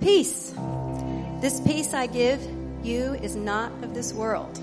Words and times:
Peace. 0.00 0.54
This 1.40 1.60
peace 1.60 1.94
I 1.94 2.06
give 2.06 2.40
you 2.82 3.14
is 3.14 3.34
not 3.34 3.72
of 3.82 3.94
this 3.94 4.12
world. 4.12 4.60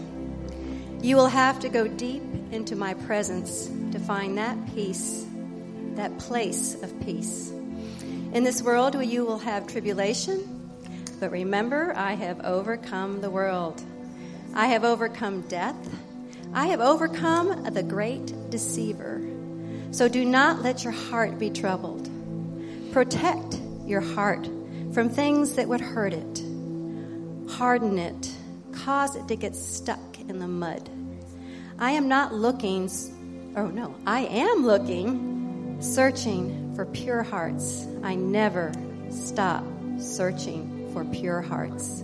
You 1.02 1.16
will 1.16 1.28
have 1.28 1.60
to 1.62 1.70
go 1.70 1.88
deep 1.88 2.24
into 2.52 2.76
my 2.76 2.94
presence 2.94 3.68
to 3.92 4.00
find 4.00 4.38
that 4.38 4.58
peace, 4.74 5.26
that 5.96 6.18
place 6.20 6.82
of 6.82 7.00
peace. 7.02 7.50
In 8.34 8.44
this 8.44 8.62
world, 8.62 8.96
you 9.04 9.26
will 9.26 9.40
have 9.40 9.68
tribulation, 9.68 10.72
but 11.20 11.32
remember, 11.32 11.94
I 11.96 12.14
have 12.14 12.46
overcome 12.46 13.22
the 13.22 13.30
world. 13.30 13.82
I 14.54 14.68
have 14.68 14.84
overcome 14.84 15.42
death. 15.48 15.76
I 16.54 16.68
have 16.68 16.80
overcome 16.80 17.64
the 17.74 17.84
great 17.84 18.50
deceiver. 18.50 19.22
So 19.92 20.08
do 20.08 20.24
not 20.24 20.62
let 20.62 20.84
your 20.84 20.94
heart 20.94 21.40
be 21.40 21.50
troubled. 21.50 22.10
Protect 22.92 23.60
your 23.86 24.02
heart 24.02 24.48
from 24.94 25.10
things 25.10 25.56
that 25.56 25.68
would 25.68 25.82
hurt 25.82 26.14
it, 26.14 26.44
harden 27.50 27.98
it, 27.98 28.32
cause 28.72 29.16
it 29.16 29.28
to 29.28 29.36
get 29.36 29.56
stuck 29.56 30.20
in 30.20 30.38
the 30.38 30.48
mud. 30.48 30.88
I 31.80 31.92
am 31.92 32.08
not 32.08 32.34
looking, 32.34 32.90
oh 33.58 33.68
no, 33.68 33.96
I 34.06 34.22
am 34.22 34.66
looking, 34.66 35.78
searching 35.82 36.76
for 36.76 36.86
pure 36.86 37.24
hearts. 37.24 37.88
I 38.04 38.16
never 38.16 38.72
stop 39.10 39.66
searching 39.98 40.92
for 40.94 41.04
pure 41.06 41.42
hearts. 41.42 42.04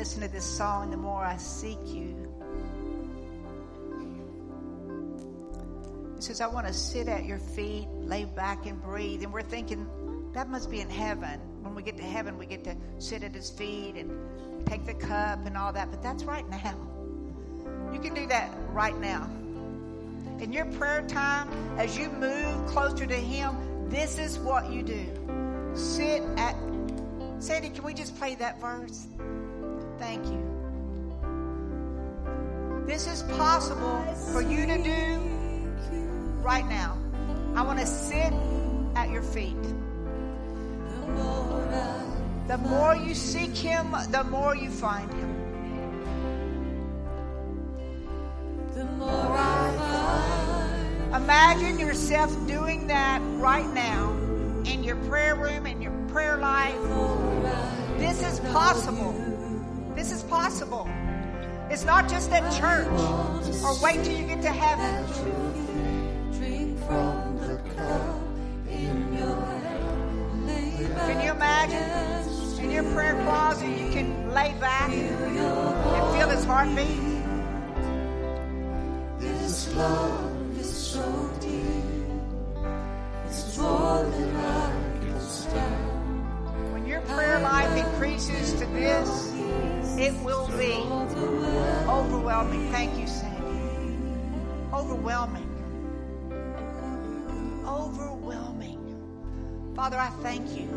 Listen 0.00 0.22
to 0.22 0.28
this 0.28 0.46
song, 0.46 0.90
the 0.90 0.96
more 0.96 1.22
I 1.22 1.36
seek 1.36 1.78
you. 1.84 2.16
He 6.16 6.22
says, 6.22 6.40
I 6.40 6.46
want 6.46 6.66
to 6.68 6.72
sit 6.72 7.06
at 7.06 7.26
your 7.26 7.36
feet, 7.36 7.86
lay 7.90 8.24
back 8.24 8.64
and 8.64 8.80
breathe. 8.80 9.22
And 9.22 9.30
we're 9.30 9.42
thinking, 9.42 9.86
that 10.32 10.48
must 10.48 10.70
be 10.70 10.80
in 10.80 10.88
heaven. 10.88 11.38
When 11.60 11.74
we 11.74 11.82
get 11.82 11.98
to 11.98 12.02
heaven, 12.02 12.38
we 12.38 12.46
get 12.46 12.64
to 12.64 12.74
sit 12.96 13.22
at 13.22 13.34
his 13.34 13.50
feet 13.50 13.96
and 13.96 14.66
take 14.66 14.86
the 14.86 14.94
cup 14.94 15.44
and 15.44 15.54
all 15.54 15.70
that. 15.74 15.90
But 15.90 16.02
that's 16.02 16.24
right 16.24 16.48
now. 16.48 16.78
You 17.92 18.00
can 18.00 18.14
do 18.14 18.26
that 18.28 18.50
right 18.70 18.98
now. 18.98 19.28
In 20.38 20.50
your 20.50 20.64
prayer 20.64 21.06
time, 21.08 21.50
as 21.78 21.98
you 21.98 22.08
move 22.08 22.66
closer 22.68 23.04
to 23.04 23.16
him, 23.16 23.90
this 23.90 24.18
is 24.18 24.38
what 24.38 24.72
you 24.72 24.82
do. 24.82 25.74
Sit 25.74 26.22
at. 26.38 26.56
Sandy, 27.38 27.68
can 27.68 27.84
we 27.84 27.92
just 27.92 28.16
play 28.16 28.34
that 28.36 28.62
verse? 28.62 29.06
Thank 30.00 30.24
you. 30.26 30.42
This 32.86 33.06
is 33.06 33.22
possible 33.36 34.02
for 34.32 34.40
you 34.40 34.66
to 34.66 34.82
do 34.82 35.20
right 36.42 36.66
now. 36.66 36.96
I 37.54 37.62
want 37.62 37.78
to 37.78 37.86
sit 37.86 38.32
at 38.96 39.10
your 39.10 39.22
feet. 39.22 39.62
The 42.48 42.58
more 42.58 42.96
you 42.96 43.14
seek 43.14 43.54
Him, 43.54 43.94
the 44.10 44.24
more 44.24 44.56
you 44.56 44.70
find 44.70 45.12
Him. 45.12 45.36
The 48.74 48.84
more 48.86 49.36
I 49.36 49.70
Imagine 51.14 51.78
yourself 51.78 52.34
doing 52.46 52.86
that 52.86 53.20
right 53.36 53.68
now 53.74 54.10
in 54.64 54.82
your 54.82 54.96
prayer 55.08 55.34
room, 55.34 55.66
in 55.66 55.82
your 55.82 55.92
prayer 56.08 56.38
life. 56.38 56.74
This 57.98 58.22
is 58.22 58.40
possible. 58.50 59.39
This 60.00 60.12
is 60.12 60.22
possible. 60.22 60.88
It's 61.68 61.84
not 61.84 62.08
just 62.08 62.30
at 62.32 62.40
church 62.58 62.88
or 63.62 63.78
wait 63.82 64.02
till 64.02 64.16
you 64.16 64.26
get 64.26 64.40
to 64.40 64.48
heaven. 64.48 65.04
Can 70.96 71.20
you 71.20 71.30
imagine 71.32 72.64
in 72.64 72.70
your 72.70 72.84
prayer 72.94 73.12
closet 73.24 73.68
you 73.68 73.92
can 73.92 74.32
lay 74.32 74.54
back 74.58 74.88
and 74.90 76.16
feel 76.16 76.30
his 76.30 76.46
heartbeat? 76.46 76.98
This 79.18 79.74
love 79.74 80.58
is 80.58 80.74
so 80.74 81.30
deep. 81.42 82.64
It's 83.26 83.58
more 83.58 84.02
than 84.04 84.34
I 84.34 84.72
can 85.00 85.20
stand. 85.20 86.72
When 86.72 86.86
your 86.86 87.02
prayer 87.02 87.38
life 87.40 87.76
increases 87.76 88.54
to 88.54 88.64
this, 88.64 89.29
it 90.00 90.14
will 90.24 90.48
be 90.56 90.72
overwhelming. 91.86 92.70
Thank 92.70 92.98
you, 92.98 93.06
Sandy. 93.06 93.96
Overwhelming. 94.72 95.46
Overwhelming. 97.66 98.78
Father, 99.76 99.98
I 99.98 100.08
thank 100.22 100.58
you. 100.58 100.68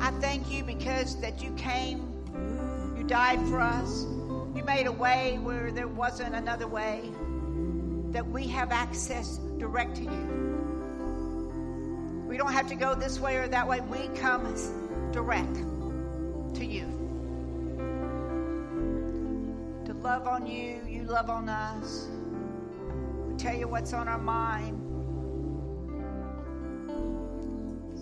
I 0.00 0.10
thank 0.12 0.50
you 0.50 0.64
because 0.64 1.20
that 1.20 1.40
you 1.40 1.52
came, 1.52 2.00
you 2.96 3.04
died 3.04 3.40
for 3.46 3.60
us, 3.60 4.06
you 4.56 4.64
made 4.64 4.88
a 4.88 4.92
way 4.92 5.38
where 5.40 5.70
there 5.70 5.86
wasn't 5.86 6.34
another 6.34 6.66
way, 6.66 7.12
that 8.10 8.26
we 8.26 8.48
have 8.48 8.72
access 8.72 9.38
direct 9.58 9.94
to 9.96 10.02
you. 10.02 10.40
We 12.26 12.36
don't 12.36 12.52
have 12.52 12.66
to 12.68 12.74
go 12.74 12.96
this 12.96 13.20
way 13.20 13.36
or 13.36 13.46
that 13.48 13.68
way. 13.68 13.80
We 13.82 14.08
come 14.16 14.52
direct 15.12 15.54
to 16.54 16.64
you. 16.64 16.99
Love 20.02 20.26
on 20.26 20.46
you, 20.46 20.80
you 20.88 21.02
love 21.02 21.28
on 21.28 21.48
us. 21.48 22.08
We 23.26 23.36
tell 23.36 23.54
you 23.54 23.68
what's 23.68 23.92
on 23.92 24.08
our 24.08 24.18
mind. 24.18 24.78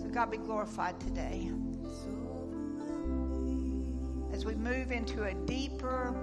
So 0.01 0.07
God 0.07 0.31
be 0.31 0.37
glorified 0.37 0.99
today 1.01 1.51
as 4.31 4.45
we 4.45 4.55
move 4.55 4.91
into 4.91 5.23
a 5.23 5.33
deeper 5.33 6.15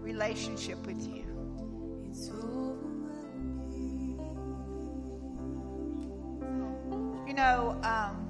relationship 0.00 0.86
with 0.86 1.04
you. 1.04 1.24
You 7.26 7.34
know, 7.34 7.80
um, 7.82 8.29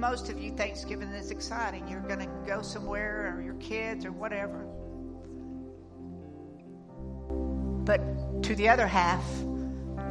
most 0.00 0.30
of 0.30 0.40
you, 0.40 0.50
Thanksgiving 0.52 1.10
is 1.10 1.30
exciting. 1.30 1.86
You're 1.86 2.00
going 2.00 2.20
to 2.20 2.30
go 2.46 2.62
somewhere, 2.62 3.34
or 3.36 3.42
your 3.42 3.54
kids, 3.54 4.06
or 4.06 4.12
whatever. 4.12 4.64
But 7.84 8.00
to 8.44 8.54
the 8.54 8.68
other 8.70 8.86
half, 8.86 9.22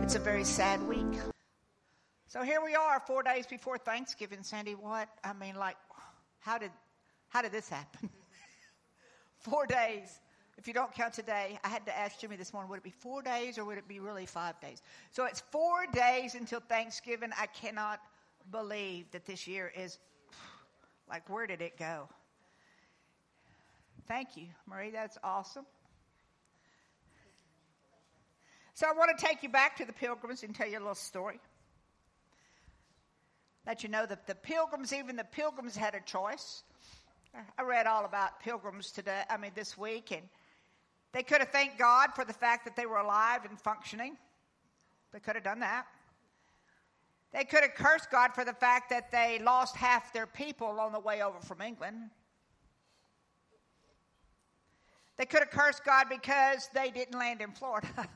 it's 0.04 0.14
a 0.14 0.20
very 0.20 0.44
sad 0.44 0.82
week. 0.88 1.20
So 2.28 2.44
here 2.44 2.64
we 2.64 2.76
are, 2.76 3.00
four 3.08 3.24
days 3.24 3.48
before 3.48 3.80
Thanksgiving, 3.80 4.44
Sandy. 4.44 4.74
What? 4.74 5.10
I 5.24 5.34
mean, 5.34 5.56
like, 5.56 5.78
how 6.40 6.60
did 6.60 6.72
how 7.30 7.42
did 7.42 7.52
this 7.52 7.68
happen? 7.68 8.10
four 9.40 9.66
days. 9.66 10.20
If 10.58 10.68
you 10.68 10.74
don't 10.74 10.94
count 10.94 11.14
today, 11.14 11.58
I 11.64 11.70
had 11.70 11.86
to 11.86 11.98
ask 11.98 12.20
Jimmy 12.20 12.36
this 12.36 12.54
morning, 12.54 12.70
would 12.70 12.80
it 12.80 12.84
be 12.84 12.92
four 12.92 13.22
days 13.22 13.58
or 13.58 13.64
would 13.64 13.78
it 13.78 13.88
be 13.88 14.00
really 14.00 14.26
five 14.26 14.60
days? 14.60 14.82
So 15.12 15.26
it's 15.26 15.40
four 15.52 15.86
days 15.94 16.36
until 16.36 16.60
Thanksgiving. 16.60 17.30
I 17.40 17.46
cannot 17.46 18.02
believe 18.52 19.12
that 19.12 19.26
this 19.26 19.48
year 19.48 19.72
is 19.76 19.98
like, 21.10 21.30
where 21.30 21.48
did 21.48 21.62
it 21.62 21.78
go? 21.78 22.08
Thank 24.08 24.38
you, 24.38 24.48
Marie. 24.68 24.92
That's 24.92 25.18
awesome. 25.24 25.66
So 28.74 28.88
I 28.88 28.94
want 28.98 29.18
to 29.18 29.26
take 29.26 29.44
you 29.44 29.50
back 29.50 29.78
to 29.78 29.86
the 29.86 29.94
pilgrims 29.94 30.44
and 30.44 30.56
tell 30.56 30.68
you 30.68 30.78
a 30.78 30.80
little 30.80 30.96
story. 30.96 31.40
Let 33.68 33.84
you 33.84 33.90
know 33.90 34.06
that 34.06 34.26
the 34.26 34.36
pilgrims, 34.36 34.94
even 34.94 35.16
the 35.16 35.26
pilgrims 35.26 35.76
had 35.76 35.96
a 35.96 36.00
choice. 36.00 36.64
I 37.58 37.62
read 37.62 37.86
all 37.86 38.06
about 38.06 38.40
pilgrims 38.40 38.92
today, 38.92 39.22
I 39.30 39.38
mean, 39.38 39.52
this 39.54 39.78
week, 39.78 40.12
and 40.12 40.22
they 41.12 41.24
could 41.24 41.40
have 41.40 41.50
thanked 41.50 41.78
God 41.78 42.12
for 42.16 42.26
the 42.26 42.34
fact 42.34 42.66
that 42.66 42.76
they 42.76 42.86
were 42.86 42.98
alive 42.98 43.42
and 43.48 43.60
functioning. 43.60 44.18
They 45.12 45.20
could 45.20 45.36
have 45.36 45.44
done 45.44 45.60
that. 45.60 45.86
They 47.32 47.44
could 47.44 47.62
have 47.62 47.76
cursed 47.76 48.10
God 48.10 48.34
for 48.34 48.44
the 48.44 48.54
fact 48.54 48.90
that 48.90 49.12
they 49.12 49.40
lost 49.40 49.76
half 49.76 50.12
their 50.14 50.26
people 50.26 50.80
on 50.80 50.92
the 50.92 51.00
way 51.00 51.22
over 51.22 51.40
from 51.42 51.62
England. 51.62 52.10
They 55.18 55.26
could 55.26 55.42
have 55.42 55.52
cursed 55.52 55.84
God 55.84 56.08
because 56.10 56.70
they 56.74 56.90
didn't 56.92 57.20
land 57.20 57.42
in 57.42 57.52
Florida. 57.52 57.88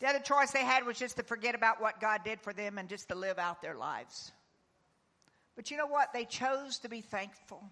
the 0.00 0.08
other 0.08 0.20
choice 0.20 0.50
they 0.50 0.64
had 0.64 0.86
was 0.86 0.98
just 0.98 1.18
to 1.18 1.22
forget 1.22 1.54
about 1.54 1.80
what 1.80 2.00
God 2.00 2.22
did 2.24 2.40
for 2.40 2.52
them 2.52 2.78
and 2.78 2.88
just 2.88 3.08
to 3.10 3.14
live 3.14 3.38
out 3.38 3.60
their 3.62 3.76
lives. 3.76 4.32
But 5.54 5.70
you 5.70 5.76
know 5.76 5.86
what? 5.86 6.12
They 6.12 6.24
chose 6.24 6.78
to 6.78 6.88
be 6.88 7.02
thankful. 7.02 7.62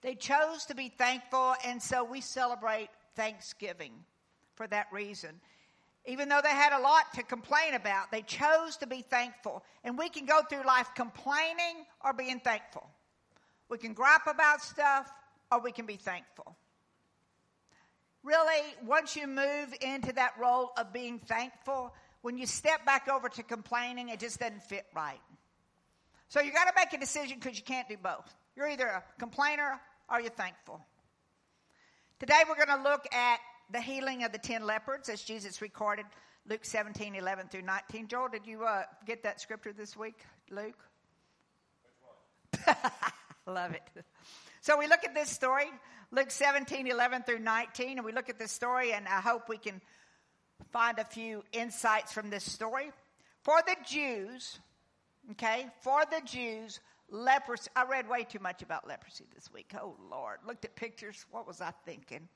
They 0.00 0.14
chose 0.14 0.64
to 0.66 0.74
be 0.74 0.88
thankful, 0.88 1.54
and 1.64 1.82
so 1.82 2.02
we 2.04 2.20
celebrate 2.20 2.88
Thanksgiving 3.14 3.92
for 4.54 4.66
that 4.68 4.86
reason. 4.92 5.40
Even 6.06 6.28
though 6.28 6.40
they 6.42 6.50
had 6.50 6.72
a 6.72 6.80
lot 6.80 7.12
to 7.14 7.22
complain 7.22 7.74
about, 7.74 8.12
they 8.12 8.22
chose 8.22 8.76
to 8.78 8.86
be 8.86 9.02
thankful. 9.02 9.64
And 9.82 9.98
we 9.98 10.08
can 10.08 10.24
go 10.24 10.42
through 10.48 10.64
life 10.64 10.88
complaining 10.94 11.84
or 12.04 12.12
being 12.12 12.38
thankful. 12.40 12.88
We 13.68 13.78
can 13.78 13.92
gripe 13.92 14.26
about 14.28 14.62
stuff 14.62 15.10
or 15.50 15.60
we 15.60 15.72
can 15.72 15.86
be 15.86 15.96
thankful. 15.96 16.56
Really, 18.22 18.62
once 18.84 19.16
you 19.16 19.26
move 19.26 19.74
into 19.80 20.12
that 20.12 20.32
role 20.40 20.72
of 20.76 20.92
being 20.92 21.18
thankful, 21.18 21.92
when 22.22 22.38
you 22.38 22.46
step 22.46 22.84
back 22.84 23.08
over 23.08 23.28
to 23.28 23.42
complaining, 23.42 24.08
it 24.08 24.20
just 24.20 24.40
doesn't 24.40 24.62
fit 24.64 24.84
right. 24.94 25.20
So 26.28 26.40
you 26.40 26.52
got 26.52 26.64
to 26.64 26.72
make 26.76 26.92
a 26.92 26.98
decision 26.98 27.38
because 27.40 27.56
you 27.56 27.64
can't 27.64 27.88
do 27.88 27.96
both. 27.96 28.34
You're 28.56 28.68
either 28.68 28.86
a 28.86 29.04
complainer 29.18 29.80
or 30.10 30.20
you're 30.20 30.30
thankful. 30.30 30.80
Today 32.18 32.42
we're 32.48 32.56
going 32.56 32.82
to 32.82 32.88
look 32.88 33.06
at 33.12 33.38
the 33.70 33.80
healing 33.80 34.24
of 34.24 34.32
the 34.32 34.38
ten 34.38 34.64
leopards 34.64 35.08
as 35.08 35.22
Jesus 35.22 35.60
recorded 35.60 36.06
Luke 36.48 36.64
17, 36.64 37.14
11 37.14 37.48
through 37.48 37.62
19. 37.62 38.08
Joel, 38.08 38.28
did 38.28 38.46
you 38.46 38.64
uh, 38.64 38.84
get 39.04 39.24
that 39.24 39.40
scripture 39.40 39.72
this 39.72 39.96
week, 39.96 40.18
Luke? 40.50 40.78
Love 43.46 43.72
it. 43.72 43.82
So 44.60 44.78
we 44.78 44.86
look 44.86 45.04
at 45.04 45.14
this 45.14 45.28
story, 45.28 45.66
Luke 46.10 46.30
17, 46.30 46.86
11 46.86 47.22
through 47.24 47.40
19, 47.40 47.98
and 47.98 48.04
we 48.04 48.12
look 48.12 48.28
at 48.28 48.38
this 48.38 48.52
story, 48.52 48.92
and 48.92 49.06
I 49.08 49.20
hope 49.20 49.48
we 49.48 49.58
can 49.58 49.80
find 50.72 50.98
a 50.98 51.04
few 51.04 51.42
insights 51.52 52.12
from 52.12 52.30
this 52.30 52.44
story. 52.44 52.90
For 53.42 53.60
the 53.66 53.76
Jews, 53.88 54.58
okay, 55.32 55.66
for 55.82 56.02
the 56.10 56.20
Jews, 56.24 56.80
leprosy. 57.10 57.70
I 57.76 57.84
read 57.84 58.08
way 58.08 58.24
too 58.24 58.38
much 58.40 58.62
about 58.62 58.86
leprosy 58.86 59.24
this 59.34 59.52
week. 59.52 59.72
Oh, 59.80 59.96
Lord. 60.10 60.38
Looked 60.46 60.64
at 60.64 60.76
pictures. 60.76 61.24
What 61.30 61.46
was 61.46 61.60
I 61.60 61.72
thinking? 61.84 62.28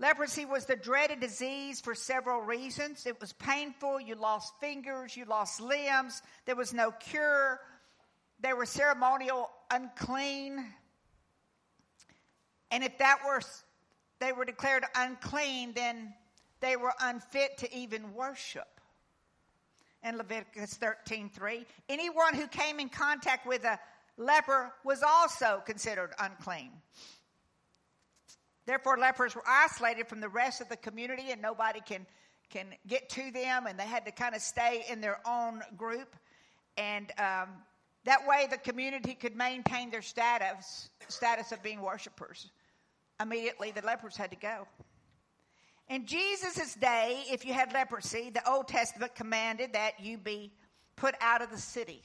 Leprosy 0.00 0.46
was 0.46 0.64
the 0.64 0.76
dreaded 0.76 1.20
disease 1.20 1.78
for 1.78 1.94
several 1.94 2.40
reasons. 2.40 3.04
It 3.04 3.20
was 3.20 3.34
painful. 3.34 4.00
You 4.00 4.14
lost 4.14 4.54
fingers. 4.58 5.14
You 5.14 5.26
lost 5.26 5.60
limbs. 5.60 6.22
There 6.46 6.56
was 6.56 6.72
no 6.72 6.90
cure. 6.90 7.60
They 8.40 8.54
were 8.54 8.64
ceremonial 8.64 9.50
unclean. 9.70 10.64
And 12.70 12.82
if 12.82 12.96
that 12.96 13.18
were, 13.26 13.42
they 14.20 14.32
were 14.32 14.46
declared 14.46 14.84
unclean, 14.94 15.74
then 15.74 16.14
they 16.60 16.76
were 16.76 16.94
unfit 17.02 17.58
to 17.58 17.76
even 17.76 18.14
worship. 18.14 18.80
In 20.02 20.16
Leviticus 20.16 20.78
13:3, 20.78 21.66
anyone 21.90 22.32
who 22.32 22.46
came 22.46 22.80
in 22.80 22.88
contact 22.88 23.46
with 23.46 23.64
a 23.64 23.78
leper 24.16 24.72
was 24.82 25.02
also 25.02 25.62
considered 25.66 26.14
unclean. 26.18 26.70
Therefore, 28.70 28.98
lepers 28.98 29.34
were 29.34 29.42
isolated 29.48 30.06
from 30.06 30.20
the 30.20 30.28
rest 30.28 30.60
of 30.60 30.68
the 30.68 30.76
community, 30.76 31.32
and 31.32 31.42
nobody 31.42 31.80
can 31.80 32.06
can 32.50 32.66
get 32.86 33.08
to 33.08 33.32
them, 33.32 33.66
and 33.66 33.76
they 33.76 33.84
had 33.84 34.04
to 34.06 34.12
kind 34.12 34.32
of 34.32 34.40
stay 34.40 34.84
in 34.88 35.00
their 35.00 35.18
own 35.26 35.60
group, 35.76 36.14
and 36.76 37.10
um, 37.18 37.48
that 38.04 38.24
way 38.28 38.46
the 38.48 38.58
community 38.58 39.14
could 39.14 39.34
maintain 39.34 39.90
their 39.90 40.02
status 40.02 40.88
status 41.08 41.50
of 41.50 41.60
being 41.64 41.80
worshipers. 41.80 42.52
Immediately, 43.20 43.72
the 43.72 43.82
lepers 43.82 44.16
had 44.16 44.30
to 44.30 44.36
go. 44.36 44.68
In 45.88 46.06
Jesus' 46.06 46.76
day, 46.76 47.24
if 47.28 47.44
you 47.44 47.52
had 47.52 47.72
leprosy, 47.72 48.30
the 48.30 48.48
Old 48.48 48.68
Testament 48.68 49.16
commanded 49.16 49.72
that 49.72 49.98
you 49.98 50.16
be 50.16 50.52
put 50.94 51.16
out 51.20 51.42
of 51.42 51.50
the 51.50 51.58
city. 51.58 52.04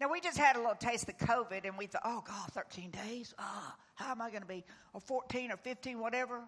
Now, 0.00 0.10
we 0.10 0.20
just 0.20 0.36
had 0.36 0.56
a 0.56 0.58
little 0.58 0.74
taste 0.74 1.08
of 1.08 1.16
COVID 1.18 1.64
and 1.64 1.78
we 1.78 1.86
thought, 1.86 2.02
oh, 2.04 2.22
God, 2.26 2.50
13 2.52 2.90
days? 2.90 3.32
Ah, 3.38 3.76
how 3.94 4.10
am 4.10 4.20
I 4.20 4.30
going 4.30 4.42
to 4.42 4.48
be? 4.48 4.64
Or 4.92 5.00
14 5.00 5.52
or 5.52 5.56
15, 5.56 5.98
whatever. 6.00 6.40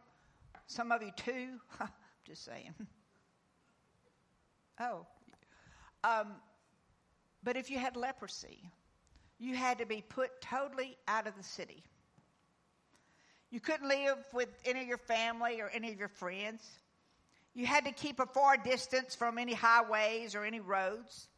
Some 0.66 0.90
of 0.90 1.02
you 1.02 1.12
two. 1.16 1.60
just 2.26 2.44
saying. 2.44 2.74
Oh. 4.78 5.06
Um, 6.04 6.32
but 7.42 7.56
if 7.56 7.70
you 7.70 7.78
had 7.78 7.96
leprosy, 7.96 8.70
you 9.38 9.54
had 9.54 9.78
to 9.78 9.86
be 9.86 10.02
put 10.02 10.38
totally 10.42 10.98
out 11.08 11.26
of 11.26 11.34
the 11.34 11.42
city. 11.42 11.82
You 13.50 13.60
couldn't 13.60 13.88
live 13.88 14.18
with 14.34 14.50
any 14.64 14.82
of 14.82 14.86
your 14.86 14.98
family 14.98 15.60
or 15.60 15.70
any 15.70 15.90
of 15.92 15.98
your 15.98 16.08
friends. 16.08 16.62
You 17.54 17.64
had 17.64 17.86
to 17.86 17.92
keep 17.92 18.20
a 18.20 18.26
far 18.26 18.58
distance 18.58 19.14
from 19.14 19.38
any 19.38 19.54
highways 19.54 20.34
or 20.34 20.44
any 20.44 20.60
roads. 20.60 21.28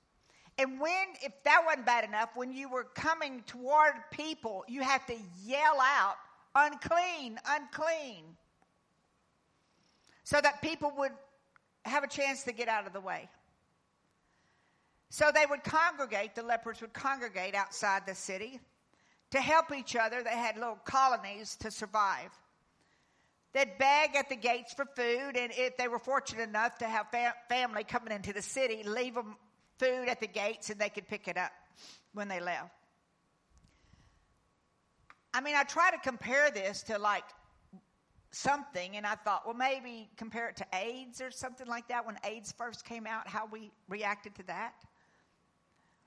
And 0.59 0.81
when, 0.81 1.07
if 1.23 1.33
that 1.45 1.63
wasn't 1.65 1.87
bad 1.87 2.05
enough, 2.05 2.31
when 2.35 2.53
you 2.53 2.69
were 2.69 2.85
coming 2.85 3.45
toward 3.47 3.93
people, 4.11 4.65
you 4.67 4.83
had 4.83 5.07
to 5.07 5.15
yell 5.45 5.81
out, 5.81 6.17
unclean, 6.55 7.39
unclean, 7.49 8.25
so 10.25 10.41
that 10.41 10.61
people 10.61 10.93
would 10.99 11.13
have 11.85 12.03
a 12.03 12.09
chance 12.09 12.43
to 12.43 12.53
get 12.53 12.69
out 12.69 12.89
of 12.89 12.93
the 12.93 13.01
way. 13.01 13.29
So 15.11 15.31
they 15.33 15.47
would 15.47 15.63
congregate, 15.63 16.35
the 16.35 16.43
lepers 16.43 16.81
would 16.81 16.93
congregate 16.93 17.55
outside 17.55 18.03
the 18.07 18.17
city 18.17 18.61
to 19.31 19.41
help 19.41 19.73
each 19.73 19.95
other. 19.95 20.23
They 20.23 20.31
had 20.31 20.57
little 20.57 20.79
colonies 20.85 21.57
to 21.61 21.71
survive. 21.71 22.31
They'd 23.55 23.79
beg 23.79 24.17
at 24.17 24.29
the 24.29 24.37
gates 24.37 24.75
for 24.75 24.85
food, 24.85 25.37
and 25.37 25.53
if 25.57 25.77
they 25.77 25.89
were 25.89 25.99
fortunate 25.99 26.49
enough 26.49 26.79
to 26.79 26.87
have 26.87 27.11
fam- 27.11 27.33
family 27.49 27.85
coming 27.85 28.13
into 28.13 28.33
the 28.33 28.43
city, 28.43 28.83
leave 28.83 29.15
them 29.15 29.37
food 29.79 30.09
at 30.09 30.21
the 30.21 30.27
gates 30.27 30.71
and 30.71 30.81
they 30.81 30.89
could 30.89 31.09
pick 31.09 31.29
it 31.29 31.37
up 31.37 31.53
when 32.13 32.29
they 32.29 32.41
left. 32.41 32.71
I 35.35 35.41
mean, 35.41 35.55
I 35.57 35.63
try 35.63 35.91
to 35.91 35.99
compare 35.99 36.51
this 36.51 36.83
to 36.85 36.99
like 36.99 37.25
something, 38.31 38.97
and 38.97 39.07
I 39.07 39.15
thought, 39.15 39.43
well, 39.47 39.55
maybe 39.55 40.09
compare 40.17 40.49
it 40.49 40.57
to 40.57 40.67
AIDS 40.75 41.21
or 41.21 41.31
something 41.31 41.67
like 41.67 41.89
that 41.89 42.07
when 42.07 42.17
AIDS 42.25 42.53
first 42.53 42.85
came 42.85 43.07
out, 43.07 43.29
how 43.29 43.47
we 43.51 43.71
reacted 43.89 44.35
to 44.37 44.43
that. 44.45 44.75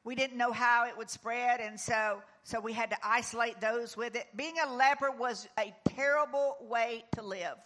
We 0.03 0.15
didn't 0.15 0.37
know 0.37 0.51
how 0.51 0.87
it 0.87 0.97
would 0.97 1.09
spread, 1.09 1.59
and 1.59 1.79
so 1.79 2.21
so 2.43 2.59
we 2.59 2.73
had 2.73 2.89
to 2.89 2.97
isolate 3.03 3.61
those 3.61 3.95
with 3.95 4.15
it. 4.15 4.25
Being 4.35 4.55
a 4.65 4.73
leper 4.73 5.11
was 5.11 5.47
a 5.59 5.73
terrible 5.89 6.57
way 6.61 7.03
to 7.13 7.21
live. 7.21 7.57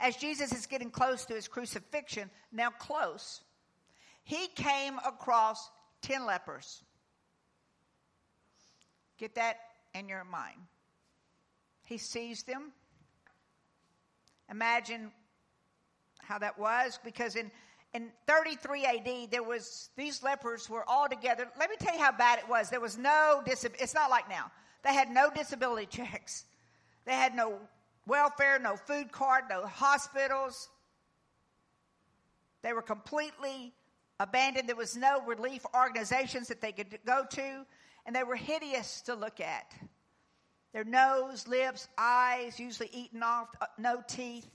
As 0.00 0.16
Jesus 0.16 0.52
is 0.52 0.66
getting 0.66 0.90
close 0.90 1.24
to 1.26 1.34
his 1.34 1.46
crucifixion, 1.46 2.30
now 2.52 2.70
close, 2.70 3.42
he 4.30 4.46
came 4.54 4.96
across 5.04 5.70
10 6.02 6.24
lepers. 6.24 6.84
Get 9.18 9.34
that 9.34 9.56
in 9.92 10.08
your 10.08 10.22
mind. 10.22 10.60
He 11.82 11.98
sees 11.98 12.44
them. 12.44 12.70
Imagine 14.48 15.10
how 16.22 16.38
that 16.38 16.56
was 16.60 17.00
because 17.02 17.34
in 17.34 17.50
in 17.92 18.12
33 18.28 18.84
AD, 18.84 19.30
there 19.32 19.42
was 19.42 19.90
these 19.96 20.22
lepers 20.22 20.70
were 20.70 20.88
all 20.88 21.08
together. 21.08 21.48
Let 21.58 21.68
me 21.68 21.74
tell 21.80 21.94
you 21.94 22.00
how 22.00 22.12
bad 22.12 22.38
it 22.38 22.48
was. 22.48 22.70
There 22.70 22.78
was 22.78 22.96
no 22.96 23.42
disability. 23.44 23.82
It's 23.82 23.94
not 23.94 24.10
like 24.10 24.28
now. 24.28 24.52
They 24.84 24.94
had 24.94 25.10
no 25.10 25.30
disability 25.34 25.86
checks. 25.90 26.44
They 27.04 27.14
had 27.14 27.34
no 27.34 27.58
welfare, 28.06 28.60
no 28.60 28.76
food 28.76 29.10
card, 29.10 29.46
no 29.50 29.66
hospitals. 29.66 30.68
They 32.62 32.72
were 32.72 32.82
completely 32.82 33.74
abandoned. 34.20 34.68
There 34.68 34.76
was 34.76 34.96
no 34.96 35.20
relief 35.22 35.66
organizations 35.74 36.46
that 36.46 36.60
they 36.60 36.70
could 36.70 36.96
go 37.04 37.24
to, 37.28 37.66
and 38.06 38.14
they 38.14 38.22
were 38.22 38.36
hideous 38.36 39.00
to 39.02 39.16
look 39.16 39.40
at. 39.40 39.74
Their 40.72 40.84
nose, 40.84 41.48
lips, 41.48 41.88
eyes, 41.98 42.60
usually 42.60 42.90
eaten 42.92 43.24
off, 43.24 43.48
uh, 43.60 43.66
no 43.76 44.04
teeth, 44.06 44.48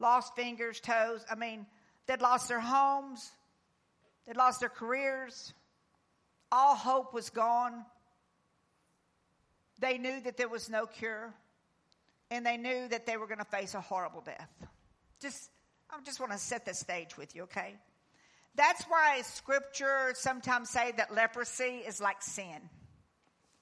lost 0.00 0.34
fingers, 0.34 0.80
toes. 0.80 1.24
I 1.30 1.36
mean, 1.36 1.64
They'd 2.10 2.20
lost 2.20 2.48
their 2.48 2.58
homes, 2.58 3.30
they'd 4.26 4.36
lost 4.36 4.58
their 4.58 4.68
careers, 4.68 5.54
all 6.50 6.74
hope 6.74 7.14
was 7.14 7.30
gone. 7.30 7.84
They 9.78 9.96
knew 9.96 10.20
that 10.22 10.36
there 10.36 10.48
was 10.48 10.68
no 10.68 10.86
cure, 10.86 11.32
and 12.28 12.44
they 12.44 12.56
knew 12.56 12.88
that 12.88 13.06
they 13.06 13.16
were 13.16 13.28
going 13.28 13.38
to 13.38 13.44
face 13.44 13.74
a 13.74 13.80
horrible 13.80 14.22
death. 14.22 14.50
Just, 15.22 15.52
I 15.88 16.02
just 16.02 16.18
want 16.18 16.32
to 16.32 16.38
set 16.38 16.64
the 16.66 16.74
stage 16.74 17.16
with 17.16 17.36
you, 17.36 17.44
okay? 17.44 17.76
That's 18.60 18.84
why 18.84 19.22
scripture 19.22 20.12
sometimes 20.12 20.68
say 20.68 20.92
that 20.98 21.14
leprosy 21.14 21.80
is 21.88 21.98
like 21.98 22.20
sin. 22.20 22.68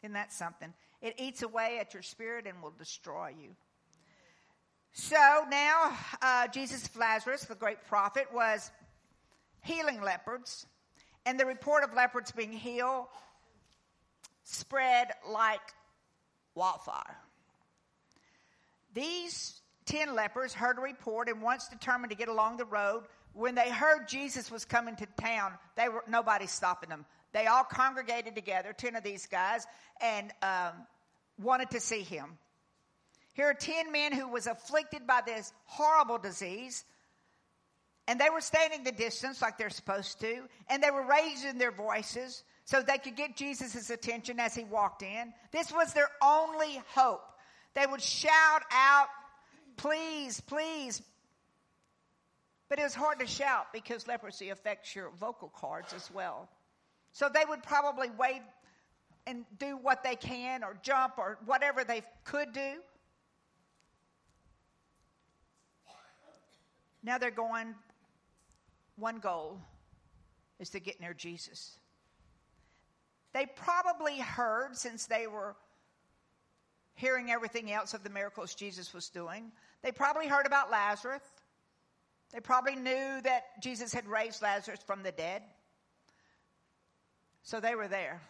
Isn't 0.03 0.15
that 0.15 0.33
something? 0.33 0.75
It 1.01 1.15
eats 1.19 1.43
away 1.43 1.79
at 1.81 1.95
your 1.95 2.03
spirit 2.03 2.49
and 2.49 2.61
will 2.61 2.75
destroy 2.77 3.33
you. 3.41 3.51
So 4.91 5.45
now, 5.49 5.97
uh, 6.21 6.49
Jesus 6.49 6.85
of 6.87 6.97
Nazareth, 6.97 7.47
the 7.47 7.55
great 7.55 7.85
prophet, 7.85 8.27
was 8.35 8.73
healing 9.63 10.03
leopards, 10.03 10.67
and 11.25 11.39
the 11.39 11.47
report 11.47 11.85
of 11.85 11.95
leopards 11.95 12.33
being 12.33 12.51
healed 12.51 13.07
spread 14.43 15.13
like 15.31 15.61
wildfire. 16.57 17.19
These 18.95 19.63
ten 19.87 20.17
lepers 20.17 20.55
heard 20.55 20.77
a 20.77 20.81
report 20.81 21.29
and 21.29 21.41
once 21.41 21.69
determined 21.69 22.11
to 22.11 22.17
get 22.17 22.27
along 22.27 22.57
the 22.57 22.65
road. 22.65 23.05
When 23.33 23.55
they 23.55 23.71
heard 23.71 24.09
Jesus 24.09 24.51
was 24.51 24.65
coming 24.65 24.97
to 24.97 25.07
town, 25.21 25.53
they 25.77 25.89
were 25.89 26.05
nobody 26.09 26.47
stopping 26.47 26.89
them. 26.89 27.07
They 27.33 27.47
all 27.47 27.65
congregated 27.65 28.35
together, 28.35 28.73
ten 28.73 28.97
of 28.97 29.05
these 29.05 29.27
guys, 29.27 29.67
and 30.01 30.33
um, 30.43 30.73
wanted 31.39 31.71
to 31.71 31.81
see 31.81 32.01
him. 32.01 32.39
Here 33.35 33.47
are 33.47 33.55
10 33.55 33.93
men 33.93 34.13
who 34.13 34.27
was 34.27 34.49
afflicted 34.49 35.07
by 35.07 35.21
this 35.25 35.53
horrible 35.65 36.19
disease. 36.19 36.85
And 38.09 38.21
they 38.21 38.31
were 38.31 38.41
standing 38.41 38.83
the 38.83 38.91
distance 38.91 39.41
like 39.41 39.59
they're 39.59 39.71
supposed 39.71 40.19
to. 40.23 40.43
And 40.69 40.83
they 40.83 40.91
were 40.91 41.07
raising 41.07 41.57
their 41.57 41.71
voices 41.71 42.43
so 42.65 42.83
they 42.83 42.99
could 42.99 43.15
get 43.15 43.37
Jesus' 43.37 43.91
attention 43.91 44.41
as 44.41 44.57
he 44.57 44.65
walked 44.65 45.03
in. 45.03 45.33
This 45.53 45.71
was 45.71 45.93
their 45.93 46.09
only 46.21 46.83
hope. 46.95 47.23
They 47.75 47.87
would 47.87 48.03
shout 48.03 48.63
out, 48.73 49.07
please, 49.77 50.41
please. 50.41 51.01
But 52.69 52.79
it 52.79 52.83
was 52.83 52.95
hard 52.95 53.21
to 53.21 53.27
shout 53.27 53.73
because 53.73 54.07
leprosy 54.07 54.51
affects 54.51 54.95
your 54.95 55.11
vocal 55.19 55.49
cords 55.49 55.93
as 55.95 56.11
well. 56.11 56.49
So 57.13 57.29
they 57.33 57.45
would 57.49 57.63
probably 57.63 58.11
wave 58.11 58.43
and 59.27 59.45
do 59.59 59.77
what 59.77 60.03
they 60.03 60.17
can 60.17 60.63
or 60.63 60.77
jump 60.83 61.15
or 61.19 61.39
whatever 61.47 61.85
they 61.85 62.03
could 62.25 62.53
do. 62.53 62.75
Now 67.03 67.19
they're 67.19 67.31
going, 67.31 67.75
one 68.97 69.19
goal 69.19 69.61
is 70.59 70.71
to 70.71 70.81
get 70.81 71.01
near 71.01 71.15
Jesus. 71.15 71.79
They 73.33 73.47
probably 73.47 74.19
heard, 74.19 74.77
since 74.77 75.07
they 75.07 75.27
were 75.27 75.55
hearing 76.95 77.31
everything 77.31 77.71
else 77.71 77.95
of 77.95 78.03
the 78.03 78.11
miracles 78.11 78.55
Jesus 78.55 78.93
was 78.93 79.09
doing, 79.09 79.53
they 79.83 79.93
probably 79.93 80.27
heard 80.27 80.47
about 80.47 80.71
Lazarus. 80.71 81.23
They 82.33 82.41
probably 82.41 82.77
knew 82.77 83.21
that 83.23 83.63
Jesus 83.63 83.93
had 83.93 84.07
raised 84.07 84.43
Lazarus 84.43 84.81
from 84.87 85.03
the 85.03 85.13
dead. 85.13 85.43
So 87.43 87.61
they 87.61 87.75
were 87.75 87.89
there. 87.89 88.21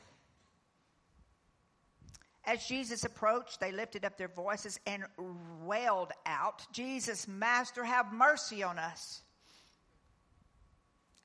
As 2.45 2.65
Jesus 2.65 3.05
approached, 3.05 3.61
they 3.61 3.73
lifted 3.73 4.05
up 4.05 4.17
their 4.17 4.29
voices 4.29 4.79
and 4.87 5.03
wailed 5.65 6.13
out, 6.25 6.67
Jesus, 6.73 7.29
Master, 7.29 7.85
have 7.85 8.13
mercy 8.13 8.63
on 8.63 8.79
us. 8.79 9.21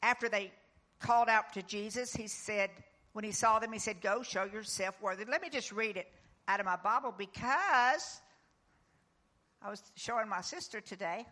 After 0.02 0.28
they 0.28 0.52
called 1.00 1.30
out 1.30 1.54
to 1.54 1.62
Jesus, 1.62 2.14
he 2.14 2.28
said, 2.28 2.72
when 3.14 3.24
he 3.24 3.32
saw 3.32 3.60
them, 3.60 3.72
he 3.72 3.80
said, 3.80 4.02
Go 4.02 4.24
show 4.24 4.44
yourself 4.44 5.00
worthy. 5.02 5.24
Let 5.24 5.42
me 5.42 5.50
just 5.50 5.72
read 5.72 5.98
it 5.98 6.08
out 6.48 6.60
of 6.60 6.66
my 6.66 6.76
Bible 6.76 7.14
because 7.16 8.22
I 9.62 9.70
was 9.70 9.82
showing 9.96 10.28
my 10.28 10.42
sister 10.42 10.82
today. 10.82 11.26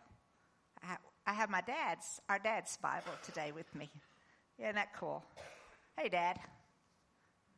I 1.26 1.34
have 1.34 1.50
my 1.50 1.62
dad's, 1.62 2.20
our 2.30 2.40
dad's 2.40 2.78
Bible 2.78 3.14
today 3.24 3.52
with 3.54 3.74
me. 3.76 3.90
Isn't 4.60 4.76
that 4.76 4.94
cool? 4.98 5.24
Hey, 5.98 6.10
Dad. 6.10 6.40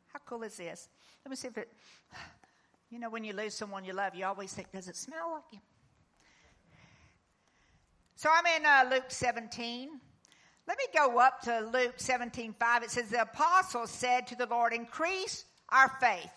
How 0.07 0.19
cool 0.25 0.43
is 0.43 0.57
this? 0.57 0.89
Let 1.25 1.29
me 1.29 1.35
see 1.35 1.47
if 1.47 1.57
it, 1.57 1.69
you 2.89 2.99
know, 2.99 3.09
when 3.09 3.23
you 3.23 3.33
lose 3.33 3.53
someone 3.53 3.83
you 3.83 3.93
love, 3.93 4.15
you 4.15 4.25
always 4.25 4.53
think, 4.53 4.71
does 4.71 4.87
it 4.87 4.95
smell 4.95 5.31
like 5.33 5.43
you? 5.51 5.59
So 8.15 8.29
I'm 8.31 8.45
in 8.45 8.65
uh, 8.65 8.89
Luke 8.89 9.05
17. 9.09 9.89
Let 10.67 10.77
me 10.77 10.83
go 10.95 11.19
up 11.19 11.41
to 11.41 11.59
Luke 11.73 11.95
17 11.97 12.53
5. 12.57 12.83
It 12.83 12.91
says, 12.91 13.09
The 13.09 13.23
apostles 13.23 13.91
said 13.91 14.27
to 14.27 14.35
the 14.35 14.45
Lord, 14.45 14.71
Increase 14.71 15.45
our 15.69 15.89
faith. 15.99 16.31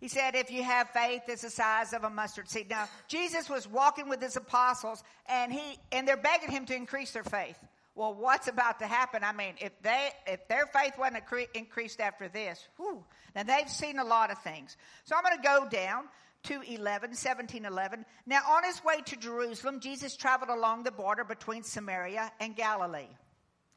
He 0.00 0.08
said, 0.08 0.34
If 0.34 0.50
you 0.50 0.62
have 0.62 0.88
faith 0.90 1.22
it's 1.28 1.42
the 1.42 1.50
size 1.50 1.92
of 1.92 2.04
a 2.04 2.10
mustard 2.10 2.48
seed. 2.48 2.70
Now, 2.70 2.88
Jesus 3.06 3.48
was 3.48 3.68
walking 3.68 4.08
with 4.08 4.20
his 4.20 4.36
apostles, 4.36 5.04
and, 5.28 5.52
he, 5.52 5.78
and 5.92 6.08
they're 6.08 6.16
begging 6.16 6.50
him 6.50 6.64
to 6.66 6.74
increase 6.74 7.12
their 7.12 7.22
faith. 7.22 7.58
Well, 7.94 8.14
what's 8.14 8.48
about 8.48 8.78
to 8.78 8.86
happen? 8.86 9.22
I 9.22 9.32
mean, 9.32 9.54
if 9.60 9.72
they 9.82 10.10
if 10.26 10.46
their 10.48 10.66
faith 10.66 10.94
wasn't 10.98 11.24
increased 11.54 12.00
after 12.00 12.28
this, 12.28 12.66
whew, 12.76 13.04
now 13.34 13.42
they've 13.42 13.68
seen 13.68 13.98
a 13.98 14.04
lot 14.04 14.30
of 14.30 14.38
things. 14.38 14.76
So 15.04 15.16
I'm 15.16 15.22
going 15.22 15.36
to 15.36 15.42
go 15.42 15.68
down 15.68 16.04
to 16.44 16.62
11, 16.62 17.14
17, 17.14 17.66
11. 17.66 18.06
Now 18.26 18.40
on 18.48 18.64
his 18.64 18.82
way 18.84 19.02
to 19.06 19.16
Jerusalem, 19.16 19.80
Jesus 19.80 20.16
traveled 20.16 20.50
along 20.50 20.84
the 20.84 20.92
border 20.92 21.24
between 21.24 21.62
Samaria 21.62 22.32
and 22.40 22.56
Galilee. 22.56 23.08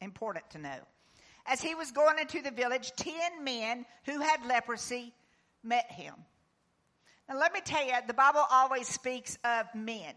Important 0.00 0.48
to 0.50 0.58
know. 0.58 0.78
As 1.46 1.60
he 1.60 1.74
was 1.74 1.90
going 1.90 2.18
into 2.18 2.40
the 2.40 2.50
village, 2.50 2.92
ten 2.96 3.44
men 3.44 3.84
who 4.06 4.20
had 4.20 4.46
leprosy 4.46 5.12
met 5.64 5.90
him. 5.90 6.14
Now 7.28 7.38
let 7.38 7.52
me 7.52 7.60
tell 7.64 7.84
you, 7.84 7.94
the 8.06 8.14
Bible 8.14 8.44
always 8.50 8.86
speaks 8.86 9.38
of 9.44 9.66
men. 9.74 10.14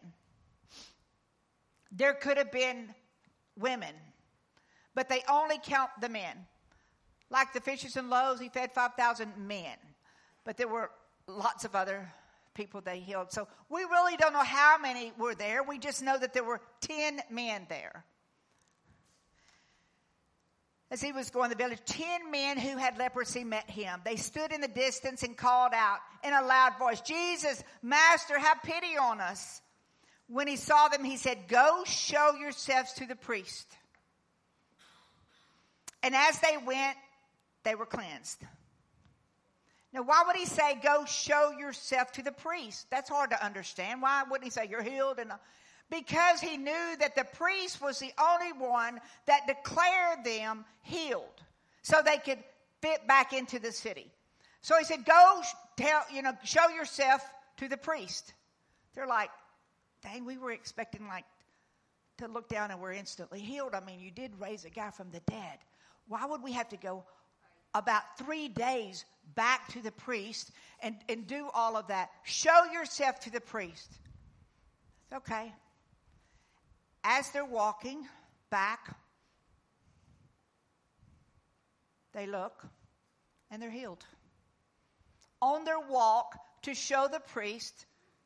There 1.91 2.13
could 2.13 2.37
have 2.37 2.51
been 2.51 2.93
women, 3.57 3.93
but 4.93 5.09
they 5.09 5.23
only 5.29 5.57
count 5.63 5.89
the 6.01 6.09
men. 6.09 6.45
Like 7.29 7.53
the 7.53 7.61
fishes 7.61 7.95
and 7.95 8.09
loaves, 8.09 8.39
he 8.39 8.49
fed 8.49 8.73
5,000 8.73 9.33
men, 9.37 9.77
but 10.43 10.57
there 10.57 10.67
were 10.67 10.91
lots 11.27 11.65
of 11.65 11.75
other 11.75 12.11
people 12.53 12.81
they 12.81 12.99
healed. 12.99 13.31
So 13.31 13.47
we 13.69 13.81
really 13.83 14.17
don't 14.17 14.33
know 14.33 14.43
how 14.43 14.77
many 14.77 15.11
were 15.17 15.35
there. 15.35 15.63
We 15.63 15.77
just 15.77 16.01
know 16.01 16.17
that 16.17 16.33
there 16.33 16.43
were 16.43 16.61
10 16.81 17.21
men 17.29 17.65
there. 17.69 18.05
As 20.89 21.01
he 21.01 21.11
was 21.11 21.29
going 21.29 21.49
to 21.49 21.57
the 21.57 21.61
village, 21.61 21.81
10 21.85 22.31
men 22.31 22.57
who 22.57 22.77
had 22.77 22.97
leprosy 22.97 23.43
met 23.43 23.69
him. 23.69 23.99
They 24.05 24.15
stood 24.15 24.53
in 24.53 24.61
the 24.61 24.69
distance 24.69 25.21
and 25.23 25.35
called 25.35 25.73
out 25.73 25.99
in 26.23 26.31
a 26.31 26.41
loud 26.41 26.79
voice, 26.79 27.01
Jesus, 27.01 27.61
Master, 27.81 28.39
have 28.39 28.63
pity 28.63 28.97
on 28.97 29.19
us. 29.19 29.61
When 30.29 30.47
he 30.47 30.55
saw 30.55 30.87
them, 30.87 31.03
he 31.03 31.17
said, 31.17 31.47
Go 31.49 31.83
show 31.85 32.33
yourselves 32.39 32.93
to 32.93 33.05
the 33.05 33.15
priest. 33.15 33.67
And 36.03 36.15
as 36.15 36.39
they 36.39 36.57
went, 36.65 36.97
they 37.63 37.75
were 37.75 37.85
cleansed. 37.85 38.41
Now, 39.93 40.03
why 40.03 40.23
would 40.27 40.35
he 40.35 40.45
say, 40.45 40.79
Go 40.81 41.05
show 41.05 41.51
yourself 41.57 42.13
to 42.13 42.23
the 42.23 42.31
priest? 42.31 42.87
That's 42.89 43.09
hard 43.09 43.31
to 43.31 43.45
understand. 43.45 44.01
Why 44.01 44.23
wouldn't 44.29 44.45
he 44.45 44.51
say, 44.51 44.67
You're 44.69 44.83
healed? 44.83 45.19
And 45.19 45.31
because 45.89 46.41
he 46.41 46.57
knew 46.57 46.95
that 46.99 47.15
the 47.15 47.25
priest 47.35 47.81
was 47.81 47.99
the 47.99 48.11
only 48.19 48.51
one 48.53 48.99
that 49.25 49.47
declared 49.47 50.23
them 50.23 50.65
healed 50.83 51.41
so 51.81 52.01
they 52.03 52.17
could 52.17 52.39
fit 52.81 53.07
back 53.07 53.33
into 53.33 53.59
the 53.59 53.71
city. 53.71 54.11
So 54.61 54.77
he 54.77 54.83
said, 54.83 55.05
Go 55.05 55.41
tell, 55.77 56.03
you 56.13 56.21
know, 56.21 56.33
show 56.43 56.69
yourself 56.69 57.21
to 57.57 57.69
the 57.69 57.77
priest. 57.77 58.33
They're 58.95 59.07
like, 59.07 59.29
dang, 60.01 60.25
we 60.25 60.37
were 60.37 60.51
expecting 60.51 61.07
like 61.07 61.25
to 62.17 62.27
look 62.27 62.49
down 62.49 62.71
and 62.71 62.81
we're 62.81 62.93
instantly 62.93 63.39
healed. 63.39 63.73
I 63.73 63.79
mean, 63.79 63.99
you 63.99 64.11
did 64.11 64.31
raise 64.39 64.65
a 64.65 64.69
guy 64.69 64.89
from 64.89 65.11
the 65.11 65.19
dead. 65.21 65.59
Why 66.07 66.25
would 66.25 66.41
we 66.41 66.53
have 66.53 66.69
to 66.69 66.77
go 66.77 67.03
about 67.73 68.01
three 68.17 68.47
days 68.47 69.05
back 69.35 69.67
to 69.73 69.81
the 69.81 69.91
priest 69.91 70.51
and, 70.81 70.95
and 71.09 71.27
do 71.27 71.49
all 71.53 71.77
of 71.77 71.87
that? 71.87 72.09
Show 72.23 72.65
yourself 72.73 73.19
to 73.21 73.31
the 73.31 73.41
priest. 73.41 73.91
Okay. 75.13 75.53
As 77.09 77.29
they're 77.29 77.45
walking 77.45 78.05
back, 78.49 78.93
they 82.11 82.27
look 82.27 82.65
and 83.49 83.61
they're 83.61 83.71
healed. 83.71 84.03
On 85.41 85.63
their 85.63 85.79
walk 85.79 86.37
to 86.63 86.75
show 86.75 87.07
the 87.09 87.21
priest, 87.21 87.85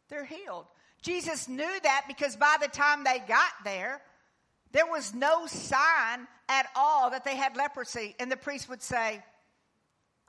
they're 0.09 0.25
healed. 0.25 0.65
Jesus 1.03 1.47
knew 1.47 1.79
that 1.83 2.05
because 2.07 2.35
by 2.35 2.55
the 2.59 2.69
time 2.69 3.03
they 3.03 3.19
got 3.27 3.51
there, 3.63 4.01
there 4.71 4.87
was 4.87 5.13
no 5.13 5.45
sign 5.45 6.27
at 6.49 6.65
all 6.75 7.11
that 7.11 7.23
they 7.23 7.35
had 7.35 7.55
leprosy. 7.55 8.15
And 8.19 8.31
the 8.31 8.37
priest 8.37 8.67
would 8.67 8.81
say, 8.81 9.21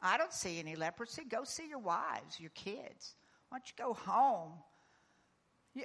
I 0.02 0.18
don't 0.18 0.32
see 0.32 0.58
any 0.58 0.76
leprosy. 0.76 1.22
Go 1.24 1.44
see 1.44 1.70
your 1.70 1.78
wives, 1.78 2.38
your 2.38 2.50
kids. 2.50 3.14
Why 3.48 3.58
don't 3.58 3.66
you 3.66 3.82
go 3.82 3.94
home? 3.94 4.52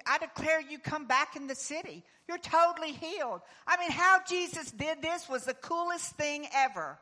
I 0.06 0.18
declare 0.18 0.60
you 0.60 0.80
come 0.80 1.06
back 1.08 1.36
in 1.36 1.48
the 1.48 1.56
city. 1.56 2.04
You're 2.28 2.38
totally 2.40 2.92
healed. 2.92 3.42
I 3.66 3.78
mean, 3.78 3.92
how 3.92 4.20
Jesus 4.28 4.72
did 4.72 5.02
this 5.02 5.30
was 5.30 5.46
the 5.46 5.54
coolest 5.54 6.16
thing 6.18 6.46
ever. 6.54 7.00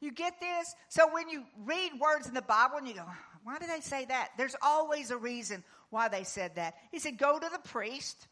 You 0.00 0.12
get 0.12 0.40
this? 0.40 0.74
So 0.88 1.08
when 1.12 1.28
you 1.28 1.44
read 1.64 1.92
words 2.00 2.26
in 2.26 2.34
the 2.34 2.42
Bible 2.42 2.78
and 2.78 2.88
you 2.88 2.94
go, 2.94 3.06
why 3.44 3.58
did 3.58 3.68
they 3.68 3.80
say 3.80 4.06
that? 4.06 4.30
There's 4.36 4.56
always 4.62 5.10
a 5.10 5.16
reason 5.16 5.62
why 5.90 6.08
they 6.08 6.24
said 6.24 6.56
that. 6.56 6.74
He 6.90 6.98
said, 6.98 7.18
Go 7.18 7.38
to 7.38 7.48
the 7.52 7.68
priest, 7.68 8.26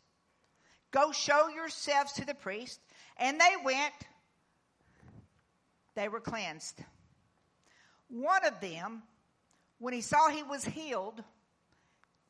go 0.90 1.12
show 1.12 1.48
yourselves 1.48 2.14
to 2.14 2.26
the 2.26 2.34
priest. 2.34 2.80
And 3.18 3.38
they 3.38 3.54
went, 3.62 3.94
they 5.94 6.08
were 6.08 6.20
cleansed. 6.20 6.82
One 8.08 8.44
of 8.44 8.60
them, 8.60 9.02
when 9.78 9.92
he 9.92 10.00
saw 10.00 10.28
he 10.28 10.42
was 10.42 10.64
healed, 10.64 11.22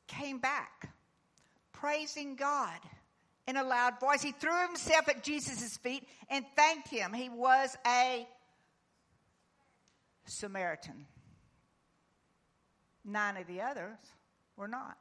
came 0.08 0.38
back, 0.38 0.91
praising 1.82 2.36
God 2.36 2.78
in 3.48 3.56
a 3.56 3.64
loud 3.64 3.98
voice. 3.98 4.22
He 4.22 4.30
threw 4.30 4.56
himself 4.68 5.08
at 5.08 5.24
Jesus' 5.24 5.76
feet 5.78 6.06
and 6.30 6.44
thanked 6.54 6.88
him. 6.88 7.12
He 7.12 7.28
was 7.28 7.76
a 7.84 8.26
Samaritan. 10.24 11.06
Nine 13.04 13.36
of 13.36 13.48
the 13.48 13.62
others 13.62 13.98
were 14.56 14.68
not. 14.68 14.96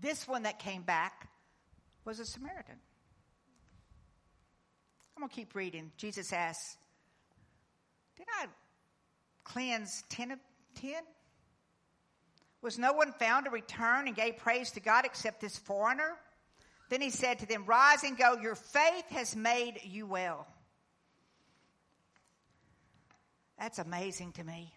This 0.00 0.28
one 0.28 0.44
that 0.44 0.60
came 0.60 0.82
back 0.82 1.28
was 2.04 2.20
a 2.20 2.24
Samaritan. 2.24 2.76
I'm 5.16 5.22
going 5.22 5.28
to 5.28 5.34
keep 5.34 5.56
reading. 5.56 5.90
Jesus 5.96 6.32
asks, 6.32 6.76
Did 8.16 8.28
I 8.40 8.46
cleanse 9.42 10.04
10 10.08 10.30
of 10.30 10.38
10? 10.76 10.92
Was 12.62 12.78
no 12.78 12.92
one 12.92 13.12
found 13.12 13.46
to 13.46 13.50
return 13.50 14.06
and 14.06 14.16
gave 14.16 14.36
praise 14.36 14.70
to 14.72 14.80
God 14.80 15.04
except 15.04 15.40
this 15.40 15.56
foreigner? 15.56 16.16
Then 16.90 17.00
he 17.00 17.10
said 17.10 17.38
to 17.38 17.46
them, 17.46 17.64
Rise 17.64 18.02
and 18.02 18.18
go, 18.18 18.36
your 18.36 18.56
faith 18.56 19.08
has 19.10 19.34
made 19.34 19.80
you 19.84 20.06
well. 20.06 20.46
That's 23.58 23.78
amazing 23.78 24.32
to 24.32 24.44
me. 24.44 24.74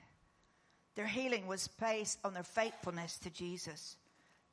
Their 0.95 1.07
healing 1.07 1.47
was 1.47 1.67
based 1.67 2.19
on 2.23 2.33
their 2.33 2.43
faithfulness 2.43 3.17
to 3.19 3.29
Jesus. 3.29 3.97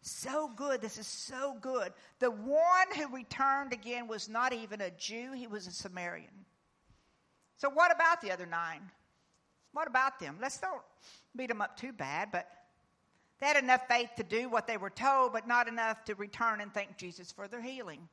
So 0.02 0.50
good. 0.56 0.80
This 0.80 0.96
is 0.96 1.06
so 1.06 1.56
good. 1.60 1.92
The 2.20 2.30
one 2.30 2.94
who 2.96 3.14
returned 3.14 3.72
again 3.72 4.08
was 4.08 4.28
not 4.28 4.52
even 4.52 4.80
a 4.80 4.90
Jew, 4.90 5.32
he 5.32 5.46
was 5.46 5.66
a 5.66 5.72
Samaritan. 5.72 6.46
So, 7.58 7.68
what 7.68 7.94
about 7.94 8.22
the 8.22 8.32
other 8.32 8.46
nine? 8.46 8.80
What 9.72 9.86
about 9.86 10.18
them? 10.18 10.38
Let's 10.40 10.58
don't 10.58 10.80
beat 11.36 11.48
them 11.48 11.60
up 11.60 11.76
too 11.76 11.92
bad, 11.92 12.30
but 12.32 12.48
they 13.40 13.46
had 13.46 13.56
enough 13.56 13.88
faith 13.88 14.10
to 14.16 14.22
do 14.22 14.48
what 14.48 14.66
they 14.66 14.76
were 14.76 14.90
told, 14.90 15.32
but 15.32 15.48
not 15.48 15.68
enough 15.68 16.04
to 16.04 16.14
return 16.14 16.60
and 16.60 16.72
thank 16.72 16.96
Jesus 16.96 17.32
for 17.32 17.48
their 17.48 17.62
healing. 17.62 18.08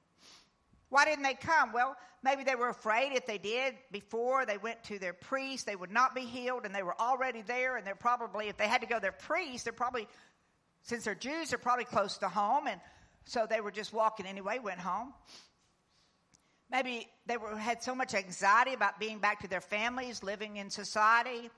Why 0.89 1.03
didn't 1.03 1.23
they 1.23 1.33
come? 1.33 1.73
Well, 1.73 1.97
maybe 2.23 2.43
they 2.45 2.55
were 2.55 2.69
afraid 2.69 3.11
if 3.13 3.25
they 3.25 3.37
did 3.37 3.75
before 3.91 4.45
they 4.45 4.57
went 4.57 4.83
to 4.85 4.99
their 4.99 5.13
priest, 5.13 5.65
they 5.65 5.75
would 5.75 5.91
not 5.91 6.15
be 6.15 6.21
healed, 6.21 6.65
and 6.65 6.73
they 6.73 6.83
were 6.83 6.99
already 6.99 7.41
there, 7.41 7.75
and 7.75 7.85
they're 7.85 7.95
probably, 7.95 8.47
if 8.47 8.57
they 8.57 8.67
had 8.67 8.81
to 8.81 8.87
go 8.87 8.95
to 8.95 9.01
their 9.01 9.11
priest, 9.11 9.65
they're 9.65 9.73
probably, 9.73 10.07
since 10.83 11.03
they're 11.03 11.15
Jews, 11.15 11.49
they're 11.49 11.59
probably 11.59 11.85
close 11.85 12.17
to 12.19 12.29
home, 12.29 12.67
and 12.67 12.79
so 13.25 13.45
they 13.49 13.59
were 13.59 13.71
just 13.71 13.91
walking 13.91 14.25
anyway, 14.25 14.59
went 14.59 14.79
home. 14.79 15.13
Maybe 16.71 17.07
they 17.25 17.35
were, 17.35 17.55
had 17.57 17.83
so 17.83 17.93
much 17.93 18.13
anxiety 18.13 18.73
about 18.73 18.99
being 18.99 19.19
back 19.19 19.41
to 19.41 19.49
their 19.49 19.61
families, 19.61 20.23
living 20.23 20.55
in 20.55 20.69
society. 20.69 21.49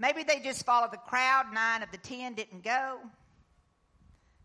Maybe 0.00 0.22
they 0.22 0.40
just 0.40 0.64
followed 0.64 0.92
the 0.92 0.96
crowd. 0.96 1.52
Nine 1.52 1.82
of 1.82 1.90
the 1.92 1.98
ten 1.98 2.32
didn't 2.32 2.64
go. 2.64 2.98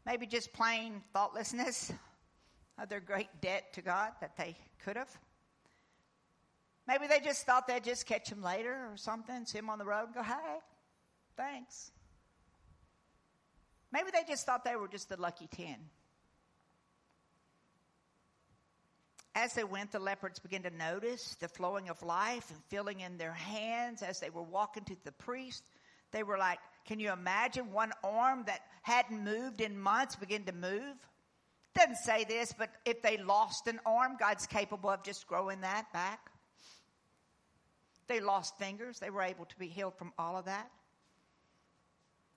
Maybe 0.05 0.27
just 0.27 0.51
plain 0.51 1.01
thoughtlessness 1.13 1.93
of 2.77 2.89
their 2.89 2.99
great 2.99 3.29
debt 3.41 3.73
to 3.73 3.81
God 3.81 4.11
that 4.19 4.35
they 4.35 4.57
could 4.83 4.97
have. 4.97 5.09
Maybe 6.89 7.07
they 7.07 7.21
just 7.21 7.45
thought 7.45 7.67
they'd 7.67 7.85
just 7.85 8.05
catch 8.05 8.29
him 8.29 8.43
later 8.43 8.89
or 8.91 8.97
something, 8.97 9.45
see 9.45 9.57
him 9.57 9.69
on 9.69 9.79
the 9.79 9.85
road 9.85 10.07
and 10.07 10.13
go, 10.13 10.23
hey, 10.23 10.59
thanks. 11.37 11.89
Maybe 13.93 14.09
they 14.11 14.23
just 14.27 14.45
thought 14.45 14.65
they 14.65 14.75
were 14.75 14.89
just 14.89 15.07
the 15.07 15.15
lucky 15.15 15.47
10. 15.47 15.77
As 19.35 19.53
they 19.53 19.65
went, 19.65 19.91
the 19.91 19.99
leopards 19.99 20.39
began 20.39 20.63
to 20.63 20.69
notice 20.69 21.35
the 21.41 21.49
flowing 21.49 21.89
of 21.89 22.01
life 22.01 22.49
and 22.49 22.63
feeling 22.69 23.01
in 23.01 23.17
their 23.17 23.33
hands 23.33 24.01
as 24.01 24.21
they 24.21 24.29
were 24.29 24.41
walking 24.41 24.85
to 24.85 24.95
the 25.03 25.11
priest. 25.11 25.65
They 26.11 26.23
were 26.23 26.37
like, 26.37 26.59
Can 26.85 27.01
you 27.01 27.11
imagine 27.11 27.73
one 27.73 27.91
arm 28.01 28.45
that 28.47 28.61
hadn't 28.81 29.21
moved 29.21 29.59
in 29.59 29.77
months 29.77 30.15
begin 30.15 30.45
to 30.45 30.53
move? 30.53 30.95
Doesn't 31.75 31.97
say 31.97 32.23
this, 32.23 32.53
but 32.57 32.69
if 32.85 33.01
they 33.01 33.17
lost 33.17 33.67
an 33.67 33.81
arm, 33.85 34.15
God's 34.17 34.47
capable 34.47 34.89
of 34.89 35.03
just 35.03 35.27
growing 35.27 35.59
that 35.61 35.91
back. 35.91 36.31
They 38.07 38.21
lost 38.21 38.57
fingers, 38.57 38.99
they 38.99 39.09
were 39.09 39.23
able 39.23 39.45
to 39.45 39.57
be 39.57 39.67
healed 39.67 39.97
from 39.97 40.13
all 40.17 40.37
of 40.37 40.45
that. 40.45 40.71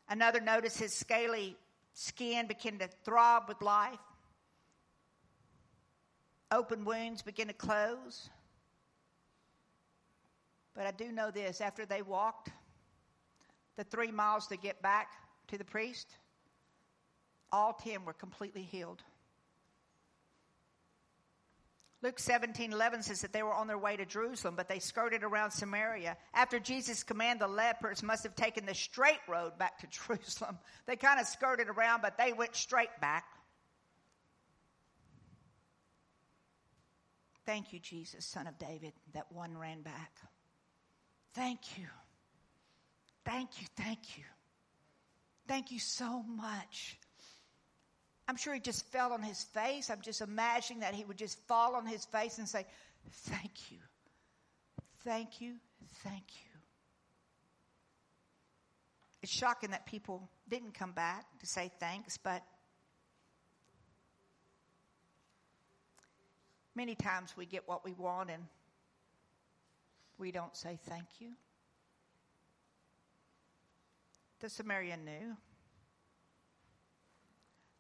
Another 0.09 0.41
noticed 0.41 0.81
his 0.81 0.95
scaly 0.95 1.57
skin 1.93 2.49
began 2.49 2.79
to 2.79 2.89
throb 3.05 3.45
with 3.47 3.63
life. 3.63 3.99
Open 6.51 6.85
wounds 6.85 7.23
begin 7.23 7.49
to 7.49 7.55
close. 7.55 8.31
But 10.75 10.87
I 10.87 10.93
do 10.93 11.13
know 11.13 11.31
this 11.31 11.61
after 11.61 11.85
they 11.85 12.03
walked 12.03 12.51
the 13.77 13.85
three 13.85 14.11
miles 14.11 14.47
to 14.49 14.57
get 14.57 14.83
back 14.83 15.13
to 15.49 15.59
the 15.59 15.65
priest, 15.65 16.09
all 17.53 17.73
ten 17.73 18.05
were 18.05 18.13
completely 18.13 18.63
healed. 18.63 19.03
Luke 22.01 22.21
17, 22.21 22.73
11 22.73 23.03
says 23.03 23.23
that 23.23 23.33
they 23.33 23.43
were 23.43 23.53
on 23.53 23.67
their 23.67 23.79
way 23.79 23.97
to 23.97 24.07
Jerusalem, 24.07 24.55
but 24.57 24.69
they 24.69 24.79
skirted 24.79 25.25
around 25.25 25.51
Samaria. 25.51 26.17
After 26.33 26.61
Jesus' 26.61 27.03
command, 27.03 27.41
the 27.41 27.49
lepers 27.49 28.05
must 28.05 28.23
have 28.23 28.37
taken 28.37 28.67
the 28.67 28.75
straight 28.75 29.19
road 29.29 29.59
back 29.59 29.79
to 29.81 29.87
Jerusalem. 30.07 30.59
They 30.87 30.95
kind 30.95 31.19
of 31.19 31.27
skirted 31.27 31.69
around, 31.69 32.03
but 32.03 32.17
they 32.17 32.33
went 32.33 32.55
straight 32.55 33.01
back. 33.01 33.25
Thank 37.49 37.73
you, 37.73 37.79
Jesus, 37.79 38.27
son 38.27 38.47
of 38.47 38.59
David, 38.59 38.93
that 39.15 39.33
one 39.33 39.57
ran 39.57 39.81
back. 39.81 40.13
Thank 41.33 41.79
you. 41.79 41.87
Thank 43.25 43.61
you, 43.61 43.67
thank 43.75 44.19
you. 44.19 44.25
Thank 45.47 45.71
you 45.73 45.79
so 45.79 46.23
much 46.23 46.99
I'm 48.29 48.37
sure 48.37 48.53
he 48.53 48.61
just 48.61 48.85
fell 48.93 49.15
on 49.15 49.23
his 49.23 49.43
face. 49.43 49.89
I'm 49.89 50.03
just 50.03 50.21
imagining 50.21 50.81
that 50.81 50.95
he 50.95 51.03
would 51.05 51.17
just 51.17 51.39
fall 51.49 51.75
on 51.75 51.87
his 51.87 52.05
face 52.05 52.37
and 52.37 52.47
say, 52.47 52.67
Thank 53.11 53.73
you. 53.73 53.79
Thank 55.03 55.41
you. 55.41 55.55
Thank 56.05 56.25
you. 56.29 56.51
It's 59.23 59.33
shocking 59.33 59.71
that 59.71 59.87
people 59.87 60.29
didn't 60.49 60.75
come 60.75 60.93
back 60.93 61.25
to 61.41 61.47
say 61.47 61.71
thanks, 61.81 62.19
but 62.19 62.43
many 66.79 66.95
times 66.95 67.35
we 67.37 67.45
get 67.45 67.67
what 67.67 67.85
we 67.85 67.93
want 67.95 68.31
and 68.31 68.45
we 70.17 70.31
don't 70.31 70.57
say 70.57 70.79
thank 70.89 71.07
you. 71.19 71.31
The 74.39 74.49
Samaritan 74.49 75.05
knew. 75.05 75.37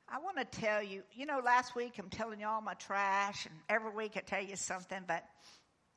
I 0.08 0.18
want 0.18 0.38
to 0.38 0.60
tell 0.60 0.82
you, 0.82 1.04
you 1.12 1.26
know, 1.26 1.40
last 1.44 1.76
week 1.76 1.92
I'm 2.00 2.10
telling 2.10 2.40
you 2.40 2.48
all 2.48 2.60
my 2.60 2.74
trash, 2.74 3.46
and 3.46 3.54
every 3.68 3.92
week 3.92 4.14
I 4.16 4.20
tell 4.20 4.42
you 4.42 4.56
something, 4.56 5.04
but 5.06 5.22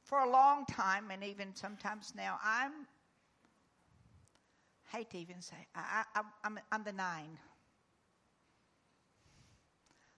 for 0.03 0.19
a 0.19 0.29
long 0.29 0.65
time, 0.67 1.05
and 1.09 1.23
even 1.23 1.55
sometimes 1.55 2.13
now, 2.15 2.37
I'm, 2.43 2.71
hate 4.91 5.09
to 5.09 5.17
even 5.17 5.41
say, 5.41 5.55
I, 5.73 6.03
I, 6.13 6.21
I'm, 6.43 6.59
I'm 6.71 6.83
the 6.83 6.91
nine. 6.91 7.39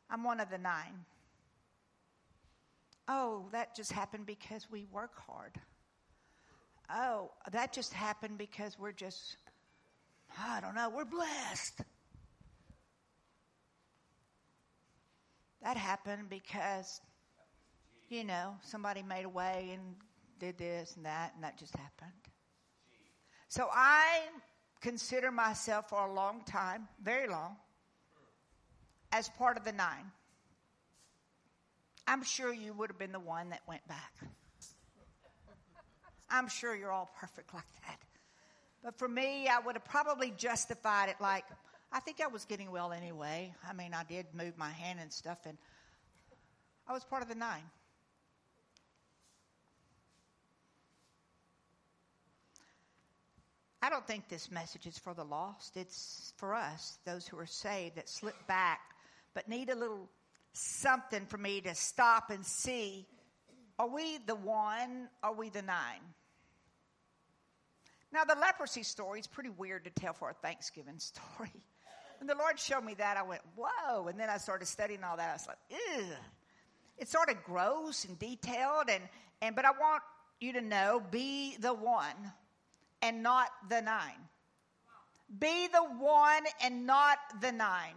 I'm 0.10 0.26
one 0.26 0.42
of 0.42 0.50
the 0.50 0.58
nine. 0.58 1.06
Oh, 3.08 3.48
that 3.52 3.76
just 3.76 3.92
happened 3.92 4.26
because 4.26 4.68
we 4.72 4.86
work 4.92 5.18
hard. 5.20 5.60
Oh, 6.90 7.32
that 7.52 7.74
just 7.74 7.94
happened 7.94 8.38
because 8.38 8.78
we're 8.80 8.92
just, 8.92 9.38
I 10.38 10.62
don't 10.62 10.76
know, 10.76 10.90
we're 10.90 11.06
blessed. 11.06 11.82
That 15.64 15.78
happened 15.78 16.30
because, 16.30 17.02
you 18.10 18.24
know, 18.24 18.56
somebody 18.62 19.02
made 19.02 19.26
a 19.26 19.30
way 19.30 19.72
and 19.74 19.96
did 20.40 20.58
this 20.58 20.96
and 20.96 21.06
that, 21.06 21.34
and 21.36 21.44
that 21.44 21.58
just 21.58 21.76
happened. 21.76 22.12
So 23.48 23.70
I 23.72 24.22
consider 24.82 25.32
myself 25.32 25.90
for 25.90 26.06
a 26.06 26.14
long 26.14 26.44
time, 26.46 26.88
very 27.02 27.28
long, 27.28 27.56
as 29.12 29.30
part 29.30 29.58
of 29.58 29.64
the 29.64 29.72
nine. 29.72 30.12
I'm 32.08 32.24
sure 32.24 32.54
you 32.54 32.74
would 32.74 32.90
have 32.90 33.00
been 33.00 33.12
the 33.12 33.20
one 33.20 33.50
that 33.50 33.62
went 33.68 33.88
back. 33.88 34.14
I'm 36.30 36.48
sure 36.48 36.76
you're 36.76 36.92
all 36.92 37.12
perfect 37.20 37.54
like 37.54 37.64
that. 37.86 38.00
But 38.84 38.98
for 38.98 39.08
me, 39.08 39.48
I 39.48 39.60
would 39.60 39.76
have 39.76 39.86
probably 39.86 40.34
justified 40.36 41.10
it 41.10 41.16
like, 41.22 41.46
I 41.92 42.00
think 42.00 42.20
I 42.22 42.28
was 42.28 42.44
getting 42.46 42.72
well 42.72 42.92
anyway. 42.92 43.54
I 43.70 43.74
mean, 43.74 43.94
I 43.94 44.04
did 44.04 44.26
move 44.34 44.58
my 44.58 44.72
hand 44.72 45.00
and 45.00 45.14
stuff, 45.14 45.38
and 45.46 45.58
I 46.88 46.94
was 46.94 47.04
part 47.04 47.22
of 47.22 47.30
the 47.30 47.36
nine. 47.36 47.64
I 53.82 53.90
don't 53.90 54.08
think 54.08 54.28
this 54.28 54.50
message 54.50 54.88
is 54.88 54.98
for 54.98 55.14
the 55.14 55.26
lost. 55.26 55.78
It's 55.78 56.34
for 56.38 56.56
us, 56.56 56.98
those 57.06 57.28
who 57.28 57.38
are 57.38 57.46
saved, 57.46 57.96
that 57.98 58.10
slip 58.10 58.36
back, 58.48 58.80
but 59.34 59.48
need 59.48 59.70
a 59.70 59.76
little 59.76 60.10
something 60.54 61.26
for 61.26 61.38
me 61.38 61.62
to 61.62 61.76
stop 61.76 62.30
and 62.30 62.46
see 62.46 63.08
are 63.80 63.88
we 63.88 64.20
the 64.20 64.36
one? 64.36 65.10
Are 65.24 65.34
we 65.34 65.50
the 65.50 65.64
nine? 65.64 66.02
Now, 68.12 68.24
the 68.24 68.36
leprosy 68.36 68.84
story 68.84 69.20
is 69.20 69.28
pretty 69.28 69.50
weird 69.50 69.86
to 69.86 69.90
tell 69.90 70.14
for 70.14 70.30
a 70.30 70.34
Thanksgiving 70.34 71.00
story. 71.00 71.52
When 72.20 72.28
the 72.28 72.36
Lord 72.36 72.60
showed 72.60 72.84
me 72.84 72.94
that, 72.94 73.18
I 73.18 73.24
went, 73.24 73.42
whoa. 73.56 74.08
And 74.08 74.20
then 74.20 74.30
I 74.30 74.38
started 74.38 74.68
studying 74.68 75.04
all 75.04 75.18
that. 75.18 75.30
I 75.30 75.34
was 75.34 75.48
like, 75.48 75.58
ew. 75.70 76.06
It's 76.98 77.12
sort 77.12 77.30
of 77.30 77.44
gross 77.44 78.06
and 78.06 78.18
detailed. 78.20 78.90
And, 78.90 79.04
and, 79.42 79.56
but 79.56 79.66
I 79.66 79.72
want 79.72 80.04
you 80.40 80.54
to 80.54 80.62
know 80.62 81.02
be 81.12 81.58
the 81.60 81.74
one 81.74 82.32
and 83.02 83.24
not 83.24 83.50
the 83.68 83.82
nine. 83.82 84.30
Be 85.40 85.68
the 85.68 85.84
one 85.84 86.44
and 86.64 86.86
not 86.86 87.18
the 87.42 87.52
nine. 87.52 87.96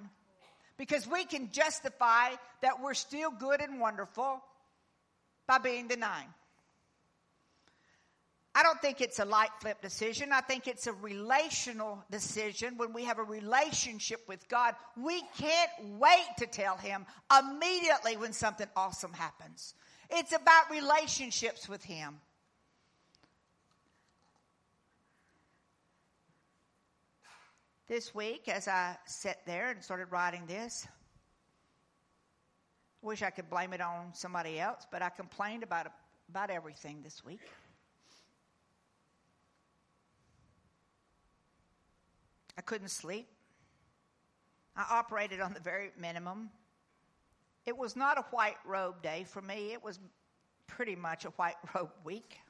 Because 0.77 1.07
we 1.07 1.25
can 1.25 1.51
justify 1.53 2.31
that 2.62 2.83
we're 2.83 2.95
still 2.95 3.31
good 3.31 3.61
and 3.61 3.81
wonderful 3.81 4.43
by 5.47 5.59
being 5.59 5.89
nine. 5.99 6.27
I 8.57 8.62
don't 8.62 8.81
think 8.81 9.03
it's 9.03 9.19
a 9.19 9.25
light 9.27 9.51
flip 9.61 9.83
decision. 9.83 10.33
I 10.33 10.41
think 10.41 10.67
it's 10.67 10.87
a 10.87 10.93
relational 10.95 12.03
decision. 12.11 12.79
When 12.79 12.95
we 12.95 13.05
have 13.05 13.19
a 13.19 13.23
relationship 13.23 14.27
with 14.27 14.49
God, 14.49 14.75
we 14.97 15.23
can't 15.37 15.71
wait 15.99 16.27
to 16.39 16.47
tell 16.47 16.79
Him 16.79 17.05
immediately 17.39 18.17
when 18.17 18.33
something 18.33 18.67
awesome 18.75 19.12
happens. 19.12 19.75
It's 20.09 20.33
about 20.33 20.71
relationships 20.71 21.69
with 21.69 21.85
Him. 21.85 22.19
This 27.88 28.12
week, 28.12 28.49
as 28.49 28.66
I 28.66 28.96
sat 29.05 29.46
there 29.46 29.70
and 29.70 29.81
started 29.81 30.07
writing 30.11 30.42
this, 30.49 30.88
wish 33.01 33.22
I 33.22 33.31
could 33.31 33.49
blame 33.49 33.72
it 33.72 33.81
on 33.81 34.12
somebody 34.12 34.59
else, 34.59 34.85
but 34.90 35.03
I 35.03 35.09
complained 35.09 35.62
about, 35.62 35.87
about 36.29 36.51
everything 36.51 37.03
this 37.05 37.25
week. 37.25 37.38
I 42.59 42.62
couldn't 42.62 42.88
sleep. 42.88 43.29
I 44.75 44.85
operated 44.90 45.40
on 45.40 45.55
the 45.55 45.61
very 45.61 45.92
minimum. 45.96 46.51
It 47.66 47.77
was 47.77 47.94
not 47.94 48.18
a 48.18 48.22
white 48.33 48.57
robe 48.66 49.01
day 49.01 49.25
for 49.29 49.42
me, 49.42 49.72
it 49.72 49.85
was 49.85 50.01
pretty 50.66 50.96
much 50.96 51.25
a 51.25 51.31
white 51.31 51.55
robe 51.72 51.92
week. 52.03 52.40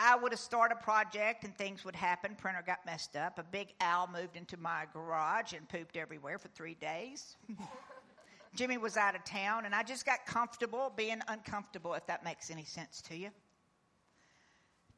I 0.00 0.14
would 0.14 0.30
have 0.30 0.38
started 0.38 0.78
a 0.80 0.82
project 0.82 1.42
and 1.42 1.56
things 1.56 1.84
would 1.84 1.96
happen. 1.96 2.36
Printer 2.36 2.62
got 2.64 2.86
messed 2.86 3.16
up. 3.16 3.38
A 3.38 3.42
big 3.42 3.74
owl 3.80 4.08
moved 4.12 4.36
into 4.36 4.56
my 4.56 4.84
garage 4.92 5.54
and 5.54 5.68
pooped 5.68 5.96
everywhere 5.96 6.38
for 6.38 6.46
three 6.48 6.74
days. 6.74 7.36
Jimmy 8.54 8.78
was 8.78 8.96
out 8.96 9.14
of 9.14 9.24
town, 9.24 9.66
and 9.66 9.74
I 9.74 9.82
just 9.82 10.06
got 10.06 10.24
comfortable 10.24 10.92
being 10.96 11.20
uncomfortable, 11.28 11.94
if 11.94 12.06
that 12.06 12.24
makes 12.24 12.50
any 12.50 12.64
sense 12.64 13.02
to 13.02 13.16
you. 13.16 13.30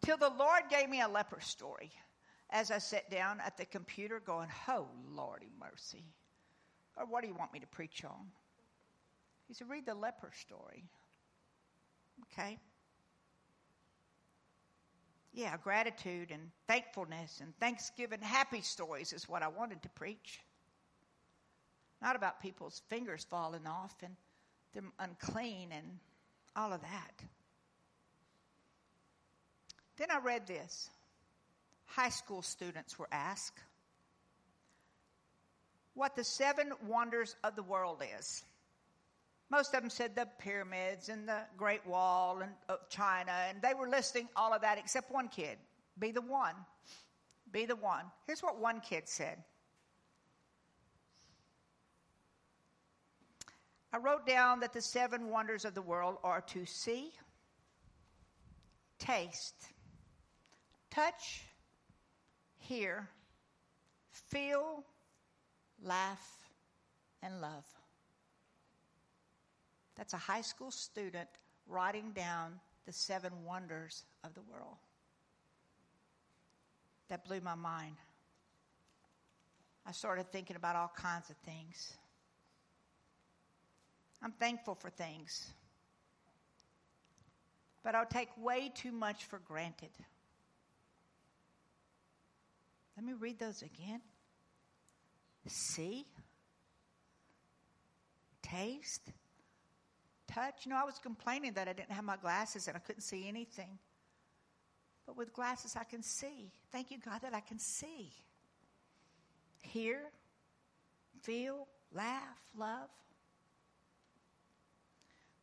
Till 0.05 0.17
the 0.17 0.31
Lord 0.31 0.63
gave 0.71 0.89
me 0.89 1.01
a 1.01 1.09
leper 1.09 1.41
story. 1.41 1.91
as 2.51 2.71
I 2.71 2.79
sat 2.79 3.11
down 3.11 3.41
at 3.45 3.57
the 3.57 3.65
computer 3.65 4.21
going, 4.21 4.49
Oh, 4.69 4.87
Lordy 5.15 5.51
mercy. 5.59 6.05
Or 6.97 7.07
what 7.07 7.23
do 7.23 7.29
you 7.29 7.35
want 7.35 7.53
me 7.53 7.61
to 7.61 7.67
preach 7.67 8.05
on? 8.05 8.31
He 9.49 9.55
said, 9.55 9.71
Read 9.71 9.87
the 9.87 9.95
leper 9.95 10.31
story. 10.35 10.85
Okay? 12.33 12.59
Yeah, 15.33 15.57
gratitude 15.63 16.31
and 16.33 16.51
thankfulness 16.67 17.41
and 17.41 17.57
thanksgiving, 17.59 18.21
happy 18.21 18.63
stories 18.63 19.13
is 19.13 19.29
what 19.29 19.43
I 19.43 19.49
wanted 19.49 19.83
to 19.83 19.89
preach. 19.91 20.41
Not 22.03 22.17
about 22.17 22.41
people's 22.41 22.83
fingers 22.89 23.27
falling 23.31 23.67
off 23.67 23.95
and 24.03 24.17
them 24.75 24.93
unclean 24.99 25.71
and 25.73 25.99
all 26.57 26.73
of 26.73 26.81
that. 26.81 27.25
Then 29.97 30.11
I 30.11 30.19
read 30.19 30.47
this. 30.47 30.89
High 31.87 32.09
school 32.09 32.43
students 32.43 32.99
were 32.99 33.09
asked 33.13 33.61
what 35.95 36.17
the 36.17 36.25
seven 36.25 36.73
wonders 36.87 37.37
of 37.45 37.57
the 37.57 37.63
world 37.63 38.03
is. 38.19 38.45
Most 39.51 39.75
of 39.75 39.81
them 39.83 39.91
said 39.91 40.15
the 40.15 40.29
pyramids 40.39 41.09
and 41.09 41.29
the 41.29 41.41
Great 41.57 41.85
Wall 41.85 42.41
and, 42.41 42.53
of 42.69 42.89
China, 42.89 43.33
and 43.49 43.61
they 43.61 43.75
were 43.75 43.89
listing 43.89 44.29
all 44.37 44.55
of 44.55 44.63
that 44.63 44.79
except 44.79 45.11
one 45.11 45.29
kid. 45.29 45.59
Be 45.99 46.13
the 46.13 46.21
one. 46.21 46.55
Be 47.53 47.67
the 47.67 47.75
one. 47.75 48.05
Here's 48.27 48.43
what 48.43 48.61
one 48.61 48.81
kid 48.81 49.09
said 49.09 49.39
I 53.93 53.99
wrote 53.99 54.25
down 54.25 54.61
that 54.61 54.73
the 54.73 54.81
seven 54.81 55.31
wonders 55.31 55.65
of 55.65 55.75
the 55.75 55.83
world 55.83 56.19
are 56.23 56.43
to 56.43 56.65
see, 56.65 57.11
taste, 59.01 59.67
touch, 60.91 61.43
hear, 62.57 63.09
feel, 64.13 64.85
laugh, 65.83 66.39
and 67.21 67.41
love. 67.41 67.65
That's 69.97 70.15
a 70.15 70.19
high 70.19 70.41
school 70.41 70.71
student 70.71 71.29
writing 71.67 72.13
down 72.13 72.61
the 72.87 72.93
seven 72.93 73.33
wonders 73.45 74.05
of 74.25 74.35
the 74.35 74.43
world. 74.43 74.77
That 77.09 77.25
blew 77.25 77.41
my 77.41 77.55
mind. 77.55 77.97
I 79.87 79.93
started 79.93 80.31
thinking 80.31 80.57
about 80.57 80.77
all 80.77 80.93
kinds 80.97 81.31
of 81.31 81.37
things. 81.39 81.95
I'm 84.23 84.33
thankful 84.33 84.75
for 84.75 84.91
things, 84.91 85.51
but 87.83 87.95
I'll 87.95 88.07
take 88.07 88.29
way 88.37 88.71
too 88.75 88.93
much 88.93 89.25
for 89.25 89.39
granted. 89.39 89.91
Let 92.97 93.07
me 93.07 93.15
read 93.15 93.39
those 93.39 93.63
again. 93.63 94.03
See, 95.47 96.07
taste, 98.43 99.11
touch. 100.35 100.65
You 100.65 100.71
know, 100.71 100.79
I 100.81 100.85
was 100.85 100.99
complaining 100.99 101.53
that 101.55 101.69
I 101.69 101.73
didn't 101.73 101.93
have 101.93 102.05
my 102.05 102.17
glasses 102.17 102.69
and 102.69 102.77
I 102.77 102.81
couldn't 102.81 103.03
see 103.03 103.29
anything. 103.29 103.79
But 105.07 105.17
with 105.17 105.33
glasses, 105.33 105.77
I 105.79 105.85
can 105.85 106.03
see. 106.03 106.53
Thank 106.71 106.91
you, 106.91 106.99
God, 107.05 107.23
that 107.23 107.35
I 107.35 107.41
can 107.41 107.59
see. 107.59 108.13
Hear, 109.63 110.01
feel, 111.23 111.67
laugh, 111.93 112.39
love. 112.57 112.89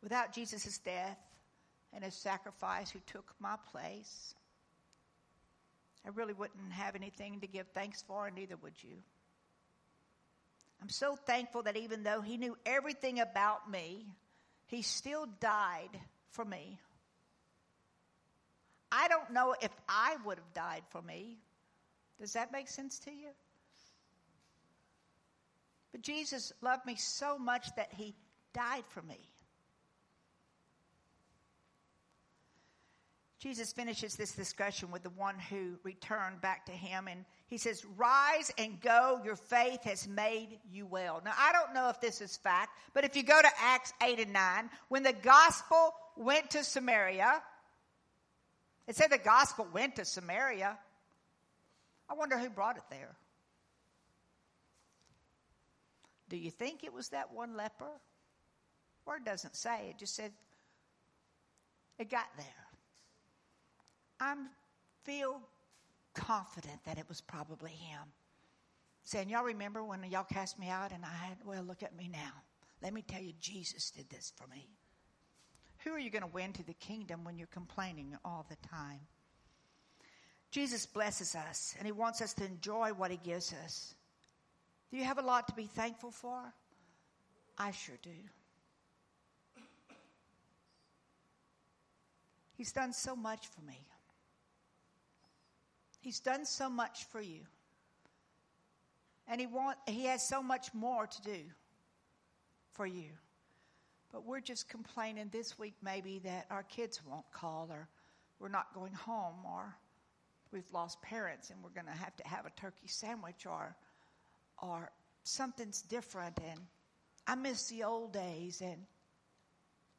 Without 0.02 0.32
Jesus' 0.32 0.78
death 0.78 1.18
and 1.92 2.04
his 2.04 2.14
sacrifice, 2.14 2.90
who 2.90 3.00
took 3.06 3.34
my 3.40 3.56
place, 3.70 4.34
I 6.06 6.10
really 6.10 6.34
wouldn't 6.34 6.72
have 6.72 6.94
anything 6.94 7.40
to 7.40 7.46
give 7.46 7.66
thanks 7.74 8.02
for, 8.02 8.26
and 8.26 8.36
neither 8.36 8.56
would 8.56 8.82
you. 8.82 8.96
I'm 10.80 10.88
so 10.88 11.16
thankful 11.16 11.62
that 11.64 11.76
even 11.76 12.04
though 12.04 12.20
he 12.20 12.36
knew 12.36 12.56
everything 12.64 13.20
about 13.20 13.70
me, 13.70 14.06
he 14.68 14.82
still 14.82 15.26
died 15.40 15.98
for 16.30 16.44
me. 16.44 16.78
I 18.92 19.08
don't 19.08 19.32
know 19.32 19.54
if 19.60 19.72
I 19.88 20.16
would 20.24 20.38
have 20.38 20.54
died 20.54 20.82
for 20.90 21.02
me. 21.02 21.38
Does 22.20 22.34
that 22.34 22.52
make 22.52 22.68
sense 22.68 22.98
to 23.00 23.10
you? 23.10 23.30
But 25.90 26.02
Jesus 26.02 26.52
loved 26.60 26.86
me 26.86 26.96
so 26.96 27.38
much 27.38 27.74
that 27.76 27.92
he 27.92 28.14
died 28.52 28.84
for 28.90 29.02
me. 29.02 29.18
Jesus 33.38 33.72
finishes 33.72 34.16
this 34.16 34.32
discussion 34.32 34.90
with 34.90 35.04
the 35.04 35.10
one 35.10 35.36
who 35.38 35.78
returned 35.84 36.40
back 36.40 36.66
to 36.66 36.72
him, 36.72 37.06
and 37.06 37.24
he 37.46 37.56
says, 37.56 37.84
Rise 37.96 38.52
and 38.58 38.80
go, 38.80 39.20
your 39.24 39.36
faith 39.36 39.84
has 39.84 40.08
made 40.08 40.58
you 40.72 40.86
well. 40.86 41.22
Now, 41.24 41.34
I 41.38 41.52
don't 41.52 41.72
know 41.72 41.88
if 41.88 42.00
this 42.00 42.20
is 42.20 42.36
fact, 42.36 42.76
but 42.94 43.04
if 43.04 43.16
you 43.16 43.22
go 43.22 43.40
to 43.40 43.48
Acts 43.60 43.92
8 44.02 44.18
and 44.18 44.32
9, 44.32 44.70
when 44.88 45.04
the 45.04 45.12
gospel 45.12 45.94
went 46.16 46.50
to 46.50 46.64
Samaria, 46.64 47.40
it 48.88 48.96
said 48.96 49.10
the 49.10 49.18
gospel 49.18 49.68
went 49.72 49.96
to 49.96 50.04
Samaria. 50.04 50.76
I 52.10 52.14
wonder 52.14 52.36
who 52.36 52.50
brought 52.50 52.76
it 52.76 52.82
there. 52.90 53.14
Do 56.28 56.36
you 56.36 56.50
think 56.50 56.82
it 56.82 56.92
was 56.92 57.10
that 57.10 57.32
one 57.32 57.56
leper? 57.56 58.00
Word 59.06 59.24
doesn't 59.24 59.54
say, 59.54 59.90
it 59.90 59.98
just 59.98 60.16
said 60.16 60.32
it 61.98 62.10
got 62.10 62.26
there. 62.36 62.67
I 64.20 64.34
feel 65.04 65.40
confident 66.14 66.84
that 66.84 66.98
it 66.98 67.08
was 67.08 67.20
probably 67.20 67.70
him. 67.70 68.00
Saying, 69.04 69.30
Y'all 69.30 69.44
remember 69.44 69.82
when 69.82 70.02
y'all 70.10 70.24
cast 70.24 70.58
me 70.58 70.68
out 70.68 70.92
and 70.92 71.04
I 71.04 71.26
had, 71.26 71.38
well, 71.44 71.62
look 71.62 71.82
at 71.82 71.96
me 71.96 72.08
now. 72.12 72.32
Let 72.82 72.92
me 72.92 73.02
tell 73.02 73.22
you, 73.22 73.32
Jesus 73.40 73.90
did 73.90 74.08
this 74.10 74.32
for 74.36 74.46
me. 74.48 74.68
Who 75.84 75.90
are 75.92 75.98
you 75.98 76.10
going 76.10 76.22
to 76.22 76.28
win 76.28 76.52
to 76.54 76.66
the 76.66 76.74
kingdom 76.74 77.24
when 77.24 77.38
you're 77.38 77.46
complaining 77.48 78.16
all 78.24 78.46
the 78.48 78.68
time? 78.68 79.00
Jesus 80.50 80.86
blesses 80.86 81.34
us 81.34 81.74
and 81.78 81.86
he 81.86 81.92
wants 81.92 82.20
us 82.20 82.32
to 82.34 82.44
enjoy 82.44 82.90
what 82.90 83.10
he 83.10 83.18
gives 83.18 83.52
us. 83.64 83.94
Do 84.90 84.96
you 84.96 85.04
have 85.04 85.18
a 85.18 85.22
lot 85.22 85.46
to 85.48 85.54
be 85.54 85.66
thankful 85.66 86.10
for? 86.10 86.38
I 87.58 87.70
sure 87.72 87.96
do. 88.02 88.10
He's 92.56 92.72
done 92.72 92.92
so 92.92 93.14
much 93.14 93.46
for 93.46 93.60
me. 93.62 93.78
He's 96.08 96.20
done 96.20 96.46
so 96.46 96.70
much 96.70 97.04
for 97.12 97.20
you. 97.20 97.40
And 99.26 99.38
he 99.38 99.46
want 99.46 99.76
he 99.86 100.06
has 100.06 100.26
so 100.26 100.42
much 100.42 100.72
more 100.72 101.06
to 101.06 101.20
do 101.20 101.40
for 102.72 102.86
you. 102.86 103.10
But 104.10 104.24
we're 104.24 104.40
just 104.40 104.70
complaining 104.70 105.28
this 105.30 105.58
week 105.58 105.74
maybe 105.82 106.20
that 106.20 106.46
our 106.50 106.62
kids 106.62 107.02
won't 107.06 107.30
call 107.30 107.68
or 107.70 107.88
we're 108.40 108.48
not 108.48 108.72
going 108.72 108.94
home 108.94 109.34
or 109.44 109.76
we've 110.50 110.72
lost 110.72 111.02
parents 111.02 111.50
and 111.50 111.62
we're 111.62 111.78
going 111.78 111.94
to 111.94 112.02
have 112.02 112.16
to 112.16 112.26
have 112.26 112.46
a 112.46 112.50
turkey 112.58 112.86
sandwich 112.86 113.44
or 113.44 113.76
or 114.62 114.90
something's 115.24 115.82
different 115.82 116.38
and 116.38 116.60
I 117.26 117.34
miss 117.34 117.68
the 117.68 117.84
old 117.84 118.14
days 118.14 118.62
and 118.62 118.78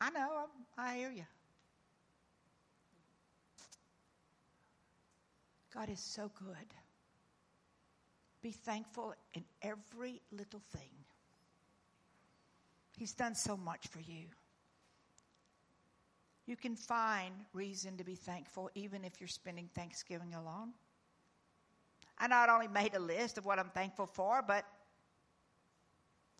I 0.01 0.09
know 0.09 0.47
I 0.75 0.95
hear 0.95 1.11
you. 1.11 1.25
God 5.73 5.89
is 5.89 5.99
so 5.99 6.31
good. 6.37 6.73
Be 8.41 8.51
thankful 8.51 9.13
in 9.33 9.43
every 9.61 10.21
little 10.31 10.61
thing. 10.71 10.89
He's 12.97 13.13
done 13.13 13.35
so 13.35 13.55
much 13.55 13.87
for 13.87 13.99
you. 13.99 14.25
You 16.45 16.55
can 16.55 16.75
find 16.75 17.33
reason 17.53 17.97
to 17.97 18.03
be 18.03 18.15
thankful 18.15 18.69
even 18.73 19.05
if 19.05 19.21
you're 19.21 19.27
spending 19.27 19.69
Thanksgiving 19.75 20.33
alone. 20.33 20.73
I 22.17 22.27
not 22.27 22.49
only 22.49 22.67
made 22.67 22.95
a 22.95 22.99
list 22.99 23.37
of 23.37 23.45
what 23.45 23.59
I'm 23.59 23.69
thankful 23.69 24.07
for, 24.07 24.43
but 24.45 24.65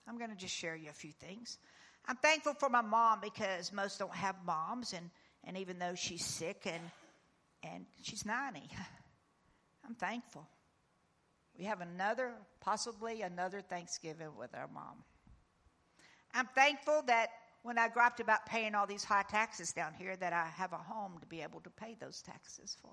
I'm 0.08 0.18
going 0.18 0.32
to 0.32 0.36
just 0.36 0.54
share 0.54 0.76
you 0.76 0.90
a 0.90 0.94
few 0.94 1.12
things. 1.12 1.60
I'm 2.08 2.16
thankful 2.18 2.56
for 2.56 2.70
my 2.70 2.82
mom 2.82 3.20
because 3.22 3.72
most 3.72 4.00
don't 4.00 4.16
have 4.16 4.36
moms, 4.46 4.94
and, 4.94 5.10
and 5.44 5.56
even 5.58 5.78
though 5.78 5.94
she's 5.96 6.26
sick 6.26 6.64
and, 6.66 6.82
and 7.64 7.86
she's 8.02 8.26
90, 8.26 8.62
I'm 9.90 9.96
thankful. 9.96 10.48
We 11.58 11.66
have 11.66 11.82
another, 11.82 12.34
possibly 12.62 13.24
another 13.24 13.62
Thanksgiving 13.62 14.30
with 14.38 14.54
our 14.54 14.68
mom. 14.72 15.04
I'm 16.32 16.46
thankful 16.54 17.02
that 17.08 17.30
when 17.64 17.80
I 17.80 17.90
griped 17.90 18.20
about 18.20 18.46
paying 18.46 18.76
all 18.76 18.86
these 18.86 19.04
high 19.04 19.26
taxes 19.28 19.72
down 19.72 19.96
here, 19.98 20.16
that 20.16 20.32
I 20.32 20.46
have 20.56 20.74
a 20.74 20.78
home 20.78 21.18
to 21.20 21.26
be 21.26 21.42
able 21.42 21.60
to 21.62 21.72
pay 21.72 21.98
those 22.00 22.22
taxes 22.22 22.78
for. 22.80 22.92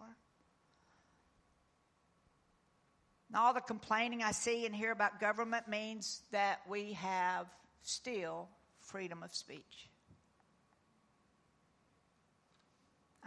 And 3.29 3.37
all 3.37 3.53
the 3.53 3.61
complaining 3.61 4.23
I 4.23 4.33
see 4.33 4.65
and 4.65 4.75
hear 4.75 4.91
about 4.91 5.21
government 5.21 5.69
means 5.69 6.23
that 6.33 6.61
we 6.67 6.95
have 6.95 7.47
still 7.83 8.49
freedom 8.81 9.23
of 9.23 9.35
speech. 9.35 9.91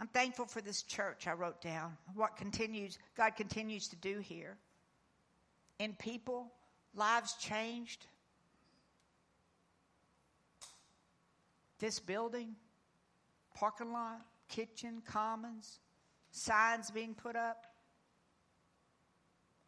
I'm 0.00 0.06
thankful 0.06 0.46
for 0.46 0.62
this 0.62 0.82
church 0.82 1.26
I 1.26 1.32
wrote 1.32 1.60
down. 1.60 1.98
What 2.14 2.38
continues 2.38 2.98
God 3.18 3.36
continues 3.36 3.86
to 3.88 3.96
do 3.96 4.18
here. 4.18 4.56
In 5.78 5.92
people, 5.92 6.50
lives 6.94 7.34
changed. 7.34 8.06
This 11.78 11.98
building, 11.98 12.56
parking 13.54 13.92
lot, 13.92 14.22
kitchen, 14.48 15.02
commons, 15.06 15.80
signs 16.30 16.90
being 16.90 17.14
put 17.14 17.36
up, 17.36 17.66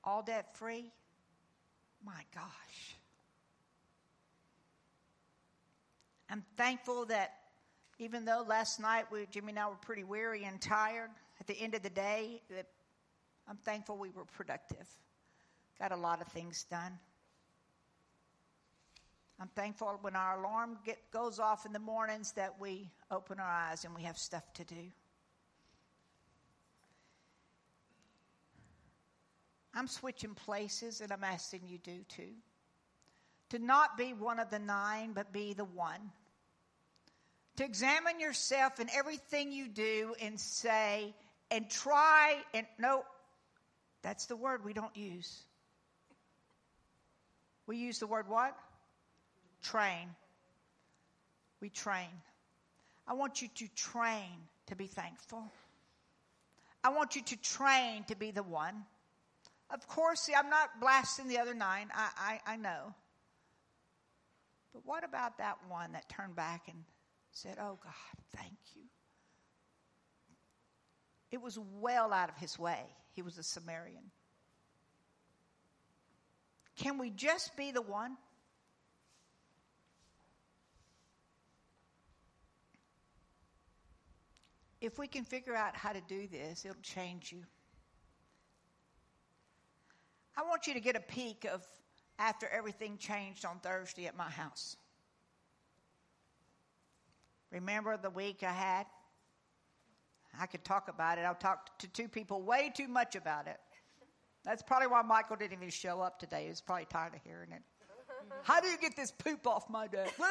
all 0.02 0.22
debt 0.22 0.56
free. 0.56 0.90
My 2.04 2.24
gosh. 2.34 2.96
I'm 6.30 6.42
thankful 6.56 7.04
that 7.06 7.34
even 8.02 8.24
though 8.24 8.44
last 8.46 8.80
night 8.80 9.04
we, 9.12 9.26
Jimmy 9.30 9.50
and 9.50 9.58
I 9.60 9.68
were 9.68 9.76
pretty 9.76 10.02
weary 10.02 10.44
and 10.44 10.60
tired, 10.60 11.10
at 11.40 11.46
the 11.46 11.54
end 11.54 11.74
of 11.74 11.82
the 11.82 11.90
day, 11.90 12.42
I'm 13.48 13.56
thankful 13.58 13.96
we 13.96 14.10
were 14.10 14.24
productive. 14.24 14.88
Got 15.78 15.92
a 15.92 15.96
lot 15.96 16.20
of 16.20 16.26
things 16.28 16.64
done. 16.64 16.98
I'm 19.40 19.50
thankful 19.54 19.98
when 20.02 20.16
our 20.16 20.40
alarm 20.40 20.78
get, 20.84 20.98
goes 21.12 21.38
off 21.38 21.64
in 21.64 21.72
the 21.72 21.78
mornings 21.78 22.32
that 22.32 22.60
we 22.60 22.90
open 23.10 23.38
our 23.38 23.50
eyes 23.50 23.84
and 23.84 23.94
we 23.94 24.02
have 24.02 24.18
stuff 24.18 24.52
to 24.54 24.64
do. 24.64 24.90
I'm 29.74 29.86
switching 29.86 30.34
places 30.34 31.00
and 31.00 31.12
I'm 31.12 31.24
asking 31.24 31.62
you 31.66 31.78
do 31.78 32.00
too. 32.08 32.34
To 33.50 33.58
not 33.58 33.96
be 33.96 34.12
one 34.12 34.40
of 34.40 34.50
the 34.50 34.58
nine, 34.58 35.12
but 35.12 35.32
be 35.32 35.54
the 35.54 35.64
one. 35.64 36.10
To 37.56 37.64
examine 37.64 38.18
yourself 38.18 38.80
in 38.80 38.88
everything 38.90 39.52
you 39.52 39.68
do 39.68 40.14
and 40.22 40.40
say, 40.40 41.14
and 41.50 41.68
try, 41.68 42.36
and 42.54 42.66
no, 42.78 43.04
that's 44.02 44.26
the 44.26 44.36
word 44.36 44.64
we 44.64 44.72
don't 44.72 44.96
use. 44.96 45.42
We 47.66 47.76
use 47.76 47.98
the 47.98 48.06
word 48.06 48.28
what? 48.28 48.56
Train. 49.62 50.08
We 51.60 51.68
train. 51.68 52.08
I 53.06 53.14
want 53.14 53.42
you 53.42 53.48
to 53.56 53.68
train 53.74 54.48
to 54.66 54.76
be 54.76 54.86
thankful. 54.86 55.44
I 56.82 56.88
want 56.88 57.14
you 57.14 57.22
to 57.22 57.36
train 57.36 58.04
to 58.08 58.16
be 58.16 58.30
the 58.30 58.42
one. 58.42 58.84
Of 59.70 59.86
course, 59.86 60.20
see, 60.20 60.34
I'm 60.34 60.50
not 60.50 60.80
blasting 60.80 61.28
the 61.28 61.38
other 61.38 61.54
nine. 61.54 61.88
I, 61.94 62.40
I, 62.46 62.52
I 62.54 62.56
know. 62.56 62.94
But 64.72 64.82
what 64.84 65.04
about 65.04 65.38
that 65.38 65.58
one 65.68 65.92
that 65.92 66.08
turned 66.08 66.34
back 66.34 66.62
and 66.68 66.82
said, 67.32 67.56
Oh 67.58 67.78
God, 67.82 67.92
thank 68.36 68.56
you? 68.74 68.82
It 71.30 71.40
was 71.40 71.58
well 71.80 72.12
out 72.12 72.28
of 72.28 72.36
his 72.36 72.58
way. 72.58 72.82
He 73.12 73.22
was 73.22 73.38
a 73.38 73.42
Samaritan. 73.42 74.10
Can 76.76 76.98
we 76.98 77.10
just 77.10 77.56
be 77.56 77.70
the 77.70 77.82
one? 77.82 78.16
If 84.80 84.98
we 84.98 85.06
can 85.06 85.24
figure 85.24 85.54
out 85.54 85.76
how 85.76 85.92
to 85.92 86.00
do 86.08 86.26
this, 86.26 86.64
it'll 86.64 86.76
change 86.82 87.30
you. 87.30 87.44
I 90.36 90.42
want 90.42 90.66
you 90.66 90.74
to 90.74 90.80
get 90.80 90.96
a 90.96 91.00
peek 91.00 91.44
of 91.44 91.66
after 92.18 92.48
everything 92.48 92.98
changed 92.98 93.44
on 93.44 93.58
Thursday 93.60 94.06
at 94.06 94.16
my 94.16 94.28
house. 94.28 94.76
Remember 97.52 97.96
the 97.96 98.10
week 98.10 98.42
I 98.42 98.52
had? 98.52 98.86
I 100.40 100.46
could 100.46 100.64
talk 100.64 100.88
about 100.88 101.18
it. 101.18 101.26
I've 101.26 101.38
talked 101.38 101.78
to 101.80 101.88
two 101.88 102.08
people 102.08 102.42
way 102.42 102.72
too 102.74 102.88
much 102.88 103.14
about 103.14 103.46
it. 103.46 103.58
That's 104.44 104.62
probably 104.62 104.88
why 104.88 105.02
Michael 105.02 105.36
didn't 105.36 105.52
even 105.52 105.68
show 105.68 106.00
up 106.00 106.18
today. 106.18 106.44
He 106.44 106.48
was 106.48 106.62
probably 106.62 106.86
tired 106.86 107.14
of 107.14 107.20
hearing 107.22 107.52
it. 107.52 107.62
How 108.42 108.60
do 108.60 108.68
you 108.68 108.78
get 108.78 108.96
this 108.96 109.10
poop 109.10 109.46
off 109.46 109.68
my 109.68 109.86
desk? 109.86 110.14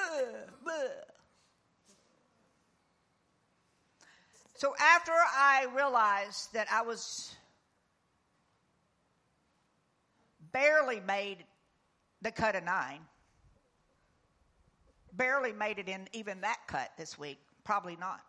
So 4.54 4.76
after 4.80 5.12
I 5.12 5.66
realized 5.76 6.54
that 6.54 6.68
I 6.72 6.84
was 6.84 7.34
barely 10.52 11.00
made 11.00 11.38
the 12.22 12.30
cut 12.30 12.56
of 12.56 12.64
nine, 12.64 13.00
barely 15.16 15.52
made 15.52 15.80
it 15.80 15.88
in 15.88 16.08
even 16.14 16.42
that 16.42 16.58
cut 16.68 16.92
this 16.98 17.18
week, 17.18 17.40
probably 17.64 17.98
not. 18.00 18.22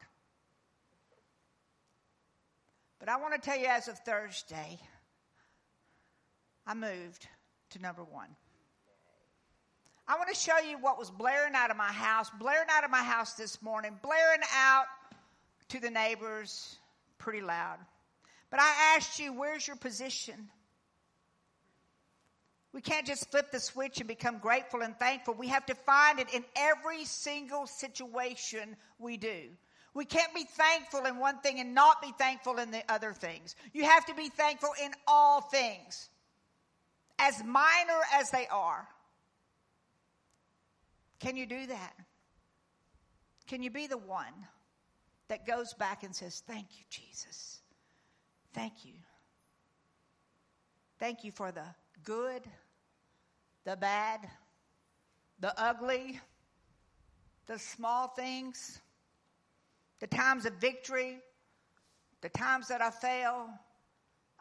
But 2.99 3.09
I 3.09 3.16
want 3.16 3.35
to 3.35 3.40
tell 3.40 3.59
you 3.59 3.66
as 3.66 3.88
of 3.88 3.99
Thursday, 3.99 4.79
I 6.66 6.75
moved 6.75 7.27
to 7.71 7.81
number 7.81 8.05
one. 8.05 8.29
I 10.07 10.16
want 10.16 10.29
to 10.29 10.38
show 10.38 10.59
you 10.59 10.79
what 10.79 10.99
was 10.99 11.11
blaring 11.11 11.55
out 11.55 11.71
of 11.71 11.77
my 11.77 11.92
house, 11.92 12.31
blaring 12.38 12.68
out 12.71 12.85
of 12.85 12.90
my 12.90 13.03
house 13.03 13.35
this 13.35 13.62
morning, 13.62 13.99
blaring 14.03 14.42
out 14.55 14.85
to 15.68 15.81
the 15.81 15.90
neighbors 15.90 16.77
pretty 17.18 17.40
loud. 17.40 17.79
But 18.51 18.61
I 18.61 18.95
asked 18.97 19.18
you, 19.18 19.33
where's 19.33 19.66
your 19.66 19.77
position? 19.77 20.51
We 22.72 22.80
can't 22.80 23.06
just 23.06 23.30
flip 23.30 23.50
the 23.50 23.61
switch 23.61 23.98
and 23.98 24.08
become 24.08 24.38
grateful 24.38 24.80
and 24.80 24.96
thankful. 24.98 25.35
We 25.35 25.48
have 25.48 25.66
to 25.66 25.74
find 25.74 26.18
it 26.18 26.32
in 26.32 26.44
every 26.56 27.04
single 27.04 27.66
situation 27.66 28.76
we 28.98 29.18
do. 29.18 29.48
We 29.94 30.06
can't 30.06 30.35
be 30.35 30.44
thankful 30.44 31.04
in 31.04 31.18
one 31.18 31.38
thing 31.40 31.61
and 31.61 31.74
not 31.74 32.00
be 32.00 32.12
thankful 32.18 32.58
in 32.58 32.70
the 32.70 32.82
other 32.88 33.12
things. 33.12 33.54
You 33.74 33.85
have 33.85 34.06
to 34.06 34.14
be 34.14 34.30
thankful 34.30 34.70
in 34.82 34.92
all 35.06 35.42
things, 35.42 36.08
as 37.18 37.44
minor 37.44 38.00
as 38.14 38.30
they 38.30 38.46
are. 38.46 38.88
Can 41.20 41.37
you 41.37 41.44
do 41.44 41.66
that? 41.66 41.94
Can 43.48 43.62
you 43.62 43.70
be 43.70 43.87
the 43.87 43.98
one 43.98 44.32
that 45.28 45.46
goes 45.46 45.74
back 45.74 46.04
and 46.04 46.16
says, 46.16 46.42
Thank 46.46 46.68
you, 46.78 46.85
Jesus. 46.88 47.61
Thank 48.54 48.85
you. 48.85 48.94
Thank 50.98 51.22
you 51.22 51.32
for 51.32 51.52
the 51.52 51.64
good, 52.04 52.42
the 53.64 53.77
bad, 53.77 54.20
the 55.40 55.53
ugly, 55.61 56.20
the 57.46 57.59
small 57.59 58.09
things, 58.09 58.81
the 60.01 60.07
times 60.07 60.46
of 60.46 60.55
victory, 60.55 61.18
the 62.20 62.29
times 62.29 62.68
that 62.68 62.81
I 62.81 62.90
fail. 62.90 63.48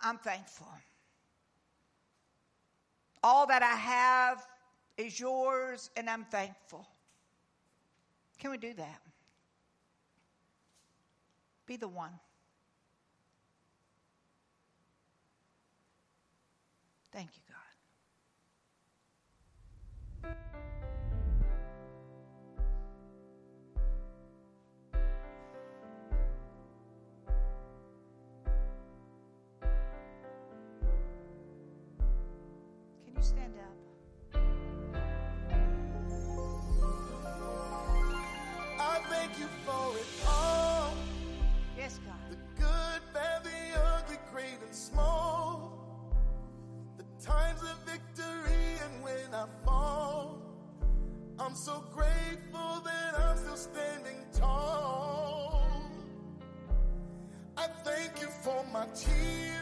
I'm 0.01 0.17
thankful. 0.17 0.67
All 3.23 3.45
that 3.47 3.62
I 3.62 3.75
have 3.75 4.45
is 4.97 5.19
yours, 5.19 5.89
and 5.95 6.10
I'm 6.10 6.25
thankful. 6.25 6.88
Can 8.39 8.49
we 8.49 8.57
do 8.57 8.73
that? 8.73 9.01
Be 11.67 11.75
the 11.75 11.88
one. 11.88 12.12
Thank 17.11 17.30
you, 17.36 17.51
Yes, 41.82 41.99
God. 42.05 42.13
The 42.29 42.61
good, 42.61 43.01
bad, 43.11 43.43
the 43.43 43.79
ugly, 43.97 44.17
great 44.32 44.59
and 44.63 44.75
small. 44.75 46.13
The 46.95 47.25
times 47.25 47.59
of 47.63 47.75
victory 47.91 48.77
and 48.86 49.03
when 49.03 49.34
I 49.34 49.47
fall. 49.65 50.43
I'm 51.39 51.55
so 51.55 51.84
grateful 51.91 52.82
that 52.86 53.19
I'm 53.19 53.36
still 53.36 53.55
standing 53.55 54.27
tall. 54.32 55.63
I 57.57 57.65
thank 57.84 58.21
you 58.21 58.27
for 58.27 58.63
my 58.71 58.86
tears. 58.93 59.61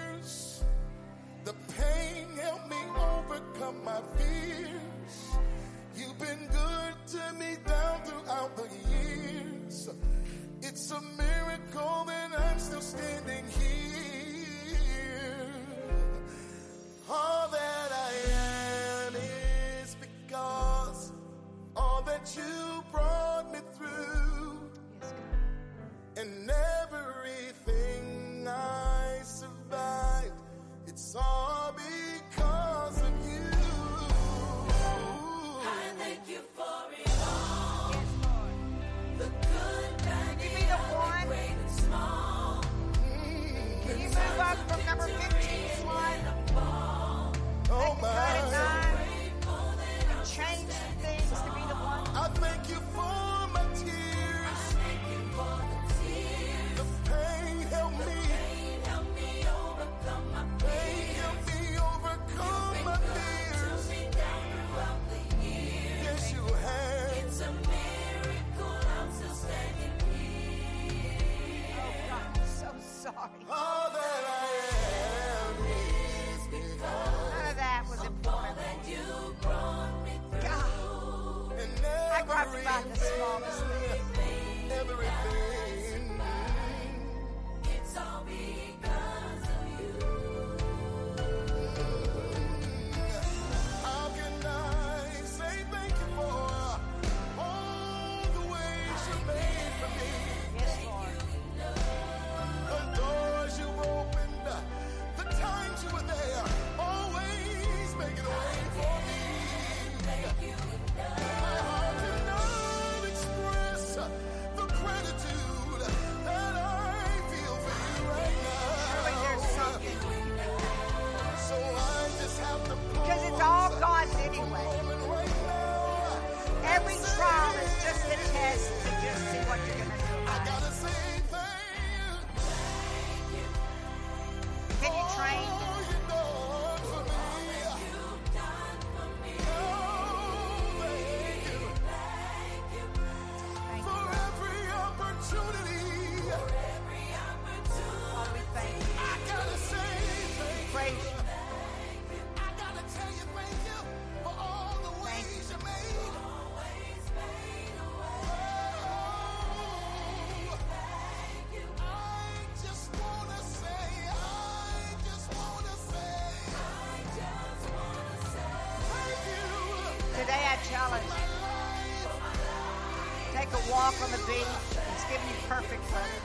Walk 173.79 173.95
on 174.03 174.11
the 174.11 174.23
beach. 174.27 174.59
It's 174.91 175.05
giving 175.07 175.29
you 175.31 175.39
perfect 175.47 175.81
weather. 175.93 176.19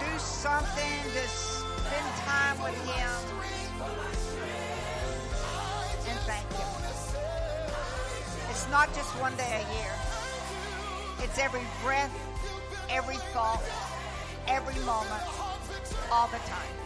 Do 0.00 0.18
something 0.18 0.98
to 1.12 1.24
spend 1.28 2.08
time 2.24 2.56
with 2.64 2.78
Him 2.88 3.12
and 6.08 6.18
thank 6.24 6.48
Him. 6.56 6.70
It's 8.48 8.66
not 8.70 8.88
just 8.94 9.10
one 9.20 9.36
day 9.36 9.60
a 9.60 9.64
year. 9.76 9.92
It's 11.22 11.38
every 11.38 11.66
breath, 11.84 12.16
every 12.88 13.18
thought, 13.34 13.62
every 14.48 14.80
moment, 14.86 15.22
all 16.10 16.28
the 16.28 16.40
time. 16.48 16.85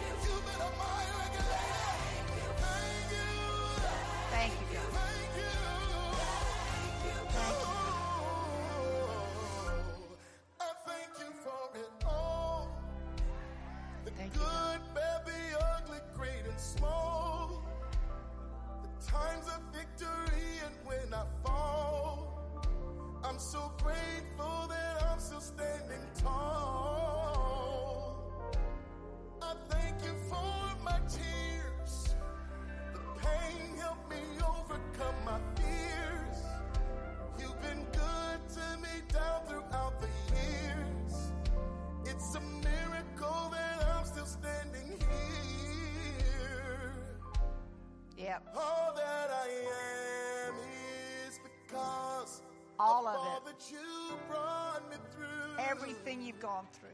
You 53.69 54.17
brought 54.27 54.89
me 54.89 54.97
through. 55.13 55.63
Everything 55.69 56.21
you've 56.21 56.39
gone 56.39 56.65
through. 56.73 56.89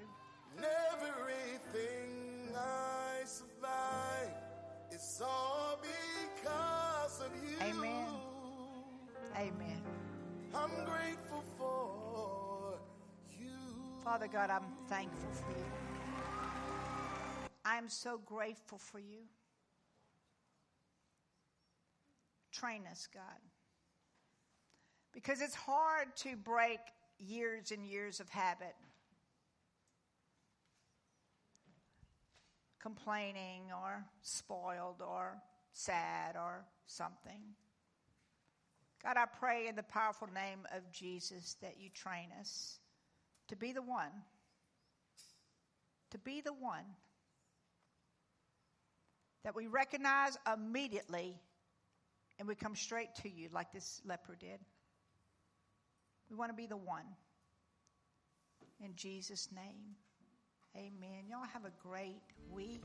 Everything 0.58 2.50
I 2.56 3.24
survive 3.26 4.34
is 4.92 5.22
all 5.24 5.80
because 5.82 7.22
of 7.22 7.32
you. 7.44 7.56
Amen. 7.62 8.06
Amen. 9.36 9.82
I'm 10.56 10.72
grateful 10.86 11.44
for 11.58 12.80
you. 13.40 13.52
Father 14.04 14.28
God, 14.28 14.50
I'm 14.50 14.66
thankful 14.90 15.30
for 15.32 15.52
you. 15.52 15.66
I'm 17.64 17.90
so 17.90 18.18
grateful 18.26 18.78
for 18.78 19.00
you. 19.00 19.28
Train 22.52 22.84
us, 22.90 23.08
God. 23.14 23.24
Because 25.14 25.42
it's 25.42 25.56
hard 25.56 26.16
to 26.18 26.36
break 26.36 26.80
years 27.20 27.72
and 27.72 27.86
years 27.86 28.20
of 28.20 28.30
habit. 28.30 28.76
Complaining 32.82 33.64
or 33.72 34.06
spoiled 34.22 35.02
or 35.02 35.42
sad 35.74 36.36
or 36.36 36.66
something. 36.86 37.42
God, 39.04 39.18
I 39.18 39.26
pray 39.26 39.68
in 39.68 39.76
the 39.76 39.84
powerful 39.84 40.28
name 40.34 40.60
of 40.76 40.92
Jesus 40.92 41.56
that 41.62 41.76
you 41.80 41.90
train 41.90 42.30
us 42.40 42.80
to 43.48 43.56
be 43.56 43.72
the 43.72 43.82
one. 43.82 44.12
To 46.12 46.18
be 46.20 46.42
the 46.42 46.54
one 46.54 46.86
that 49.44 49.56
we 49.56 49.68
recognize 49.68 50.38
immediately 50.52 51.36
and 52.40 52.48
we 52.48 52.56
come 52.56 52.76
straight 52.76 53.16
to 53.22 53.30
you 53.30 53.50
like 53.54 53.72
this 53.72 54.02
leper 54.06 54.36
did. 54.40 54.60
We 56.30 56.36
want 56.36 56.52
to 56.52 56.56
be 56.56 56.68
the 56.68 56.78
one. 56.78 57.06
In 58.84 58.96
Jesus' 58.96 59.50
name, 59.56 59.96
amen. 60.76 61.26
Y'all 61.30 61.48
have 61.52 61.66
a 61.66 61.72
great 61.82 62.22
week. 62.52 62.84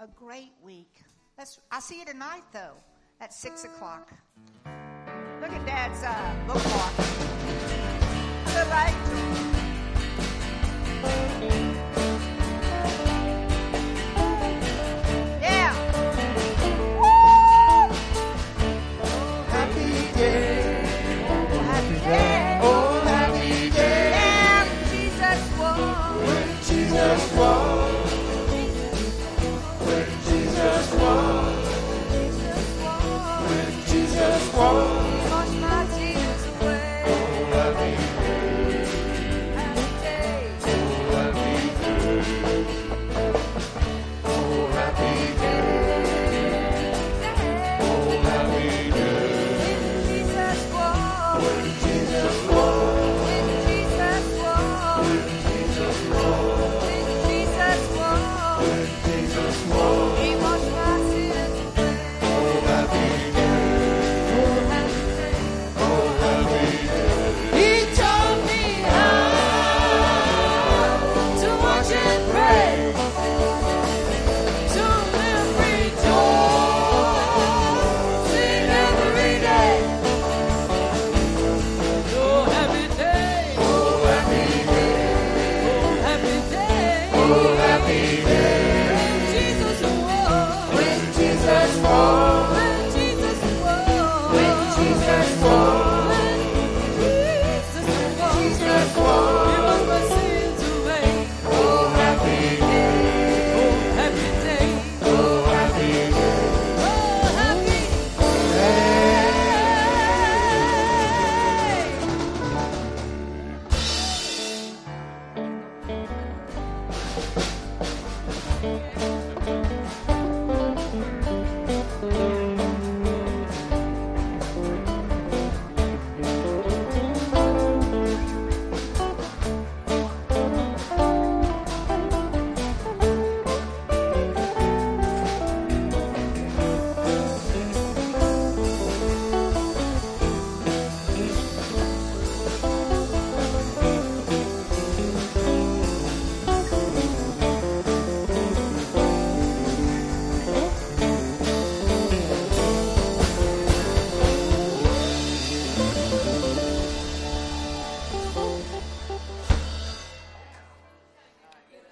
A 0.00 0.06
great 0.08 0.52
week. 0.62 1.02
Let's, 1.38 1.60
I 1.70 1.80
see 1.80 2.00
you 2.00 2.04
tonight, 2.04 2.42
though, 2.52 2.76
at 3.20 3.32
6 3.32 3.64
o'clock. 3.64 4.10
Look 5.40 5.52
at 5.52 5.66
Dad's 5.66 6.02
uh, 6.02 6.34
bookmark. 6.46 6.96
Good, 8.46 8.66
right? 8.68 9.58